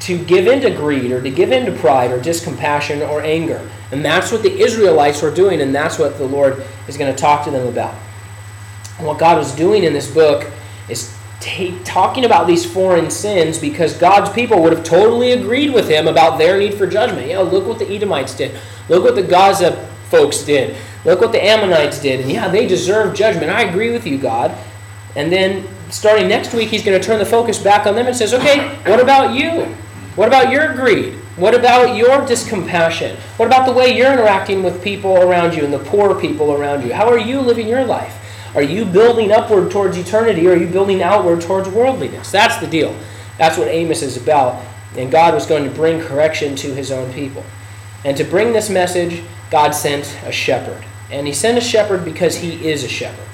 to 0.00 0.22
give 0.24 0.46
into 0.46 0.70
greed, 0.70 1.10
or 1.10 1.22
to 1.22 1.30
give 1.30 1.52
into 1.52 1.72
pride, 1.72 2.10
or 2.10 2.18
discompassion, 2.18 3.08
or 3.08 3.22
anger. 3.22 3.66
And 3.92 4.04
that's 4.04 4.30
what 4.30 4.42
the 4.42 4.60
Israelites 4.60 5.22
were 5.22 5.30
doing, 5.30 5.62
and 5.62 5.74
that's 5.74 5.98
what 5.98 6.18
the 6.18 6.26
Lord 6.26 6.62
is 6.86 6.98
going 6.98 7.14
to 7.14 7.18
talk 7.18 7.44
to 7.44 7.50
them 7.50 7.66
about. 7.66 7.94
And 8.98 9.06
what 9.06 9.18
God 9.18 9.38
was 9.38 9.54
doing 9.54 9.84
in 9.84 9.92
this 9.94 10.12
book 10.12 10.52
is 10.88 11.16
t- 11.40 11.78
talking 11.84 12.24
about 12.24 12.46
these 12.46 12.64
foreign 12.64 13.10
sins 13.10 13.58
because 13.58 13.96
God's 13.96 14.30
people 14.30 14.62
would 14.62 14.72
have 14.72 14.84
totally 14.84 15.32
agreed 15.32 15.72
with 15.72 15.88
him 15.88 16.08
about 16.08 16.38
their 16.38 16.58
need 16.58 16.74
for 16.74 16.86
judgment. 16.86 17.28
Yeah, 17.28 17.40
look 17.40 17.66
what 17.66 17.78
the 17.78 17.88
Edomites 17.88 18.34
did. 18.34 18.58
Look 18.88 19.04
what 19.04 19.14
the 19.14 19.22
Gaza 19.22 19.88
folks 20.08 20.42
did. 20.42 20.76
Look 21.04 21.20
what 21.20 21.32
the 21.32 21.44
Ammonites 21.44 22.00
did. 22.00 22.20
And 22.20 22.30
yeah, 22.30 22.48
they 22.48 22.66
deserve 22.66 23.14
judgment. 23.14 23.50
I 23.50 23.62
agree 23.62 23.90
with 23.90 24.06
you, 24.06 24.18
God. 24.18 24.56
And 25.14 25.32
then 25.32 25.66
starting 25.90 26.28
next 26.28 26.52
week, 26.52 26.68
he's 26.68 26.84
going 26.84 27.00
to 27.00 27.04
turn 27.04 27.18
the 27.18 27.26
focus 27.26 27.58
back 27.58 27.86
on 27.86 27.94
them 27.94 28.06
and 28.06 28.16
says, 28.16 28.34
okay, 28.34 28.68
what 28.86 29.00
about 29.00 29.34
you? 29.34 29.64
What 30.16 30.28
about 30.28 30.50
your 30.50 30.74
greed? 30.74 31.14
What 31.36 31.54
about 31.54 31.96
your 31.96 32.22
discompassion? 32.22 33.16
What 33.36 33.46
about 33.46 33.66
the 33.66 33.72
way 33.72 33.96
you're 33.96 34.12
interacting 34.12 34.62
with 34.62 34.82
people 34.82 35.18
around 35.18 35.54
you 35.54 35.64
and 35.64 35.72
the 35.72 35.78
poor 35.78 36.18
people 36.18 36.52
around 36.52 36.82
you? 36.82 36.94
How 36.94 37.08
are 37.08 37.18
you 37.18 37.40
living 37.40 37.68
your 37.68 37.84
life? 37.84 38.22
Are 38.54 38.62
you 38.62 38.84
building 38.84 39.32
upward 39.32 39.70
towards 39.70 39.96
eternity 39.96 40.46
or 40.46 40.52
are 40.52 40.56
you 40.56 40.66
building 40.66 41.02
outward 41.02 41.40
towards 41.40 41.68
worldliness? 41.68 42.30
That's 42.30 42.56
the 42.58 42.66
deal. 42.66 42.96
That's 43.38 43.58
what 43.58 43.68
Amos 43.68 44.02
is 44.02 44.16
about. 44.16 44.62
And 44.96 45.10
God 45.10 45.34
was 45.34 45.46
going 45.46 45.64
to 45.64 45.70
bring 45.70 46.00
correction 46.00 46.56
to 46.56 46.74
his 46.74 46.90
own 46.90 47.12
people. 47.12 47.44
And 48.04 48.16
to 48.16 48.24
bring 48.24 48.52
this 48.52 48.70
message, 48.70 49.22
God 49.50 49.72
sent 49.72 50.16
a 50.24 50.32
shepherd. 50.32 50.82
And 51.10 51.26
he 51.26 51.32
sent 51.32 51.58
a 51.58 51.60
shepherd 51.60 52.04
because 52.04 52.36
he 52.36 52.68
is 52.68 52.82
a 52.82 52.88
shepherd. 52.88 53.26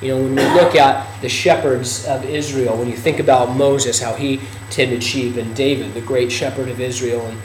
You 0.00 0.08
know, 0.08 0.22
when 0.22 0.34
we 0.34 0.42
look 0.60 0.74
at 0.76 1.20
the 1.20 1.28
shepherds 1.28 2.06
of 2.06 2.24
Israel, 2.24 2.76
when 2.78 2.88
you 2.88 2.96
think 2.96 3.18
about 3.18 3.54
Moses, 3.54 4.00
how 4.00 4.14
he 4.14 4.40
tended 4.70 5.02
sheep, 5.02 5.36
and 5.36 5.54
David, 5.54 5.92
the 5.92 6.00
great 6.00 6.32
shepherd 6.32 6.68
of 6.70 6.80
Israel, 6.80 7.26
and 7.26 7.38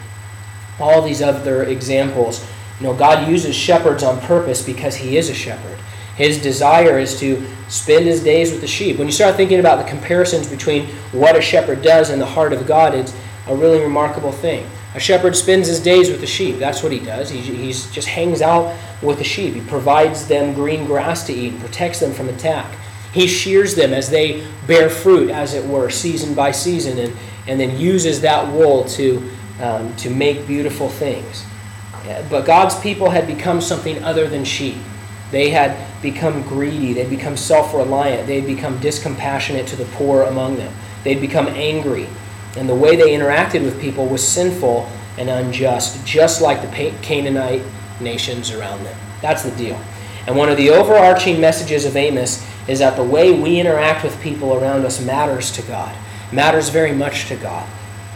all 0.80 1.02
these 1.02 1.22
other 1.22 1.64
examples, 1.64 2.46
you 2.80 2.88
know, 2.88 2.94
God 2.94 3.28
uses 3.28 3.56
shepherds 3.56 4.04
on 4.04 4.22
purpose 4.22 4.62
because 4.62 4.96
he 4.96 5.18
is 5.18 5.30
a 5.30 5.34
shepherd. 5.34 5.78
His 6.16 6.42
desire 6.42 6.98
is 6.98 7.20
to 7.20 7.46
spend 7.68 8.06
his 8.06 8.24
days 8.24 8.52
with 8.52 8.62
the 8.62 8.68
sheep. 8.68 8.98
When 8.98 9.08
you 9.08 9.14
start 9.14 9.36
thinking 9.36 9.60
about 9.60 9.84
the 9.84 9.90
comparisons 9.90 10.48
between 10.48 10.88
what 11.12 11.36
a 11.36 11.42
shepherd 11.42 11.82
does 11.82 12.10
and 12.10 12.22
the 12.22 12.26
heart 12.26 12.54
of 12.54 12.66
God, 12.66 12.94
it's 12.94 13.14
a 13.48 13.56
really 13.56 13.82
remarkable 13.82 14.32
thing. 14.32 14.66
A 14.94 15.00
shepherd 15.00 15.36
spends 15.36 15.68
his 15.68 15.82
days 15.82 16.10
with 16.10 16.22
the 16.22 16.28
sheep. 16.28 16.58
That's 16.58 16.82
what 16.82 16.94
he 16.94 17.00
does. 17.00 17.30
He 17.30 17.42
he's 17.42 17.92
just 17.92 18.08
hangs 18.08 18.42
out 18.42 18.74
with 19.02 19.18
the 19.18 19.26
sheep. 19.26 19.54
He 19.54 19.62
provides 19.62 20.26
them 20.28 20.54
green 20.54 20.86
grass 20.86 21.26
to 21.28 21.34
eat 21.34 21.52
and 21.52 21.60
protects 21.60 22.00
them 22.00 22.14
from 22.14 22.30
attack. 22.30 22.74
He 23.12 23.28
shears 23.28 23.76
them 23.76 23.94
as 23.94 24.10
they 24.10 24.46
bear 24.68 24.90
fruit, 24.90 25.30
as 25.30 25.54
it 25.54 25.66
were, 25.66 25.90
season 25.90 26.34
by 26.34 26.52
season, 26.52 26.98
and, 26.98 27.14
and 27.48 27.60
then 27.60 27.78
uses 27.78 28.22
that 28.22 28.52
wool 28.52 28.86
to, 28.86 29.30
um, 29.62 29.96
to 29.98 30.10
make 30.10 30.48
beautiful 30.48 30.90
things. 30.90 31.46
But 32.30 32.46
God's 32.46 32.80
people 32.80 33.10
had 33.10 33.26
become 33.26 33.62
something 33.62 34.04
other 34.04 34.28
than 34.28 34.44
sheep. 34.44 34.78
They 35.32 35.50
had 35.50 35.76
become 36.06 36.44
greedy. 36.44 36.94
They'd 36.94 37.10
become 37.10 37.36
self 37.36 37.74
reliant. 37.74 38.28
They'd 38.28 38.46
become 38.46 38.80
discompassionate 38.80 39.68
to 39.68 39.76
the 39.76 39.86
poor 39.86 40.24
among 40.24 40.56
them. 40.56 40.74
They'd 41.04 41.20
become 41.20 41.48
angry. 41.48 42.08
And 42.56 42.70
the 42.70 42.76
way 42.76 42.96
they 42.96 43.10
interacted 43.10 43.64
with 43.64 43.82
people 43.82 44.08
was 44.08 44.26
sinful 44.26 44.90
and 45.18 45.30
unjust, 45.30 46.06
just 46.06 46.42
like 46.42 46.62
the 46.62 46.94
Canaanite 47.02 47.64
nations 48.00 48.52
around 48.52 48.84
them. 48.84 48.98
That's 49.22 49.44
the 49.44 49.52
deal. 49.52 49.80
And 50.28 50.36
one 50.36 50.50
of 50.50 50.58
the 50.58 50.70
overarching 50.70 51.42
messages 51.42 51.86
of 51.86 51.96
Amos 51.96 52.46
is 52.68 52.80
that 52.80 52.96
the 52.96 53.04
way 53.04 53.38
we 53.38 53.60
interact 53.60 54.04
with 54.04 54.20
people 54.22 54.54
around 54.54 54.86
us 54.86 55.04
matters 55.04 55.52
to 55.52 55.62
God, 55.64 55.96
matters 56.32 56.70
very 56.70 56.94
much 56.94 57.28
to 57.28 57.36
God. 57.36 57.68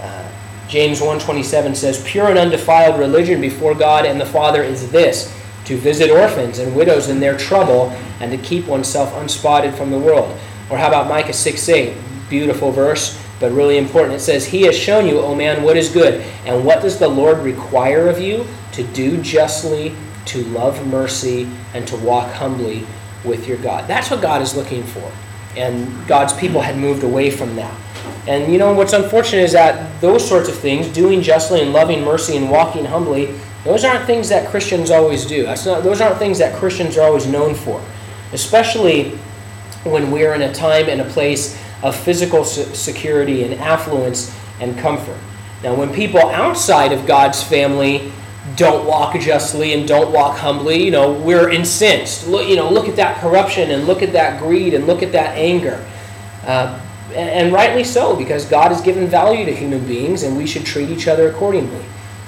Uh, 0.02 0.28
James 0.68 1.02
1:27 1.02 1.76
says, 1.76 2.02
"Pure 2.04 2.30
and 2.30 2.40
undefiled 2.40 3.00
religion 3.00 3.42
before 3.42 3.74
God 3.74 4.06
and 4.06 4.20
the 4.20 4.26
Father 4.26 4.64
is 4.64 4.90
this: 4.92 5.32
to 5.70 5.78
visit 5.78 6.10
orphans 6.10 6.58
and 6.58 6.76
widows 6.76 7.10
in 7.10 7.20
their 7.20 7.38
trouble, 7.38 7.92
and 8.20 8.32
to 8.32 8.38
keep 8.40 8.66
oneself 8.66 9.14
unspotted 9.14 9.72
from 9.76 9.92
the 9.92 10.00
world. 10.00 10.36
Or 10.68 10.80
how 10.80 10.88
about 10.88 11.08
Micah 11.08 11.32
6 11.32 11.70
8? 11.70 11.96
Beautiful 12.28 12.72
verse. 12.72 13.24
but 13.40 13.52
really 13.52 13.78
important. 13.78 14.16
It 14.16 14.20
says, 14.20 14.48
He 14.48 14.64
has 14.64 14.76
shown 14.76 15.08
you, 15.08 15.20
O 15.20 15.36
man, 15.36 15.62
what 15.62 15.78
is 15.78 15.90
good. 15.90 16.26
And 16.46 16.66
what 16.66 16.82
does 16.82 16.98
the 16.98 17.08
Lord 17.08 17.38
require 17.38 18.10
of 18.10 18.20
you? 18.20 18.48
To 18.74 18.84
do 18.84 19.22
justly, 19.22 19.96
to 20.26 20.44
love 20.46 20.86
mercy, 20.88 21.48
and 21.76 21.88
to 21.88 21.96
walk 21.98 22.34
humbly 22.34 22.88
with 23.24 23.48
your 23.48 23.58
God. 23.60 23.88
That's 23.88 24.10
what 24.10 24.24
God 24.24 24.42
is 24.42 24.56
looking 24.56 24.84
for. 24.84 25.12
And 25.56 26.08
God's 26.08 26.34
people 26.34 26.62
had 26.62 26.78
moved 26.78 27.04
away 27.04 27.30
from 27.30 27.56
that. 27.58 27.80
And 28.28 28.52
you 28.52 28.58
know, 28.58 28.74
what's 28.74 28.94
unfortunate 28.94 29.44
is 29.44 29.52
that 29.52 30.02
those 30.02 30.28
sorts 30.28 30.50
of 30.50 30.56
things, 30.56 30.88
doing 30.88 31.22
justly 31.22 31.62
and 31.62 31.74
loving 31.74 32.04
mercy 32.04 32.38
and 32.38 32.50
walking 32.50 32.86
humbly, 32.86 33.36
those 33.64 33.84
aren't 33.84 34.06
things 34.06 34.30
that 34.30 34.50
Christians 34.50 34.90
always 34.90 35.26
do. 35.26 35.44
That's 35.44 35.66
not, 35.66 35.84
those 35.84 36.02
aren't 36.02 36.18
things 36.18 36.38
that 36.40 36.56
Christians 36.56 36.98
are 36.98 37.02
always 37.02 37.28
known 37.28 37.56
for. 37.56 37.84
Especially 38.32 39.12
when 39.84 40.12
we're 40.12 40.34
in 40.34 40.42
a 40.42 40.54
time 40.54 40.88
and 40.88 41.02
a 41.02 41.06
place 41.06 41.60
of 41.84 41.96
physical 41.96 42.44
security 42.44 43.44
and 43.44 43.54
affluence 43.56 44.36
and 44.60 44.78
comfort. 44.78 45.18
Now, 45.64 45.76
when 45.76 45.94
people 45.94 46.20
outside 46.20 46.94
of 46.94 47.06
God's 47.06 47.44
family 47.44 48.12
don't 48.56 48.86
walk 48.86 49.20
justly 49.20 49.74
and 49.74 49.88
don't 49.88 50.14
walk 50.14 50.38
humbly, 50.38 50.84
you 50.84 50.92
know, 50.92 51.12
we're 51.12 51.50
incensed. 51.50 52.28
Look, 52.28 52.48
you 52.48 52.56
know, 52.56 52.70
look 52.70 52.88
at 52.88 52.96
that 52.96 53.20
corruption 53.22 53.72
and 53.72 53.86
look 53.86 54.02
at 54.02 54.14
that 54.14 54.40
greed 54.40 54.74
and 54.74 54.88
look 54.88 55.04
at 55.04 55.12
that 55.12 55.38
anger. 55.38 55.86
Uh, 56.46 56.80
and, 57.10 57.30
and 57.30 57.54
rightly 57.54 57.84
so, 57.84 58.16
because 58.16 58.46
God 58.46 58.72
has 58.72 58.82
given 58.82 59.08
value 59.08 59.46
to 59.46 59.56
human 59.56 59.86
beings 59.86 60.24
and 60.24 60.38
we 60.38 60.48
should 60.48 60.66
treat 60.66 60.90
each 60.90 61.08
other 61.08 61.30
accordingly. 61.30 61.84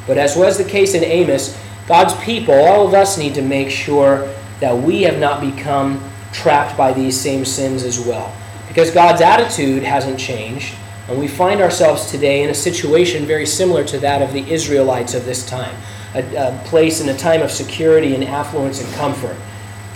But 0.07 0.17
as 0.17 0.35
was 0.35 0.57
the 0.57 0.63
case 0.63 0.93
in 0.93 1.03
Amos, 1.03 1.57
God's 1.87 2.13
people, 2.23 2.53
all 2.53 2.87
of 2.87 2.93
us 2.93 3.17
need 3.17 3.35
to 3.35 3.41
make 3.41 3.69
sure 3.69 4.33
that 4.59 4.77
we 4.77 5.03
have 5.03 5.19
not 5.19 5.41
become 5.41 6.03
trapped 6.31 6.77
by 6.77 6.93
these 6.93 7.19
same 7.19 7.45
sins 7.45 7.83
as 7.83 7.99
well. 7.99 8.33
Because 8.67 8.91
God's 8.91 9.21
attitude 9.21 9.83
hasn't 9.83 10.19
changed, 10.19 10.75
and 11.07 11.19
we 11.19 11.27
find 11.27 11.61
ourselves 11.61 12.09
today 12.09 12.43
in 12.43 12.49
a 12.49 12.53
situation 12.53 13.25
very 13.25 13.45
similar 13.45 13.83
to 13.85 13.99
that 13.99 14.21
of 14.21 14.31
the 14.33 14.49
Israelites 14.49 15.13
of 15.13 15.25
this 15.25 15.45
time 15.45 15.75
a, 16.13 16.35
a 16.35 16.61
place 16.65 17.01
in 17.01 17.09
a 17.09 17.17
time 17.17 17.41
of 17.41 17.51
security 17.51 18.15
and 18.15 18.23
affluence 18.23 18.83
and 18.83 18.93
comfort. 18.93 19.35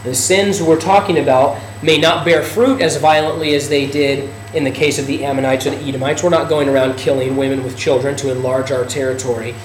The 0.04 0.16
sins 0.16 0.62
we're 0.62 0.80
talking 0.80 1.18
about 1.18 1.60
may 1.82 1.98
not 1.98 2.26
bear 2.26 2.44
fruit 2.44 2.82
as 2.82 2.98
violently 2.98 3.56
as 3.56 3.70
they 3.70 3.88
did 3.88 4.30
in 4.54 4.64
the 4.64 4.72
case 4.72 5.00
of 5.00 5.08
the 5.08 5.26
Ammonites 5.26 5.66
the 5.66 5.76
Edomites. 5.76 6.24
We're 6.24 6.30
not 6.30 6.48
going 6.48 6.70
around 6.70 6.98
killing 6.98 7.36
women 7.36 7.64
with 7.64 7.78
children 7.78 8.16
to 8.18 8.32
enlarge 8.32 8.72
our 8.72 8.86
territory. 8.86 9.56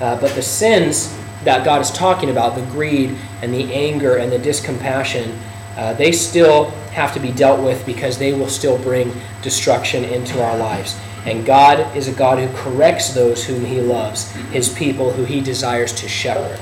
Uh, 0.00 0.20
but 0.20 0.34
the 0.34 0.42
sins 0.42 1.16
that 1.44 1.64
God 1.64 1.80
is 1.80 1.90
talking 1.90 2.30
about, 2.30 2.54
the 2.54 2.66
greed 2.66 3.16
and 3.42 3.52
the 3.52 3.72
anger 3.72 4.16
and 4.16 4.30
the 4.30 4.38
discompassion, 4.38 5.38
uh, 5.76 5.92
they 5.94 6.12
still 6.12 6.70
have 6.92 7.12
to 7.14 7.20
be 7.20 7.30
dealt 7.30 7.62
with 7.62 7.84
because 7.84 8.18
they 8.18 8.32
will 8.32 8.48
still 8.48 8.78
bring 8.78 9.12
destruction 9.42 10.04
into 10.04 10.42
our 10.42 10.56
lives. 10.56 10.98
And 11.24 11.44
God 11.44 11.96
is 11.96 12.08
a 12.08 12.12
God 12.12 12.38
who 12.38 12.54
corrects 12.56 13.12
those 13.12 13.44
whom 13.44 13.64
He 13.64 13.80
loves, 13.80 14.30
His 14.52 14.68
people 14.68 15.10
who 15.12 15.24
He 15.24 15.40
desires 15.40 15.92
to 15.94 16.08
shepherd. 16.08 16.60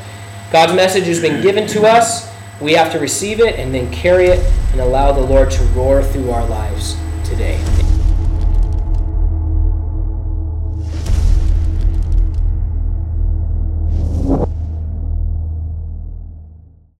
God's 0.51 0.75
message 0.75 1.05
has 1.05 1.21
been 1.21 1.43
given 1.43 1.67
to 1.69 1.85
us. 1.85 2.33
We 2.61 2.73
have 2.75 2.93
to 2.93 2.99
receive 2.99 3.41
it 3.41 3.59
and 3.59 3.75
then 3.75 3.91
carry 3.93 4.27
it 4.27 4.41
and 4.73 4.81
allow 4.81 5.13
the 5.13 5.21
Lord 5.21 5.51
to 5.53 5.63
roar 5.65 6.03
through 6.03 6.31
our 6.31 6.47
lives 6.47 6.97
today. 7.25 7.61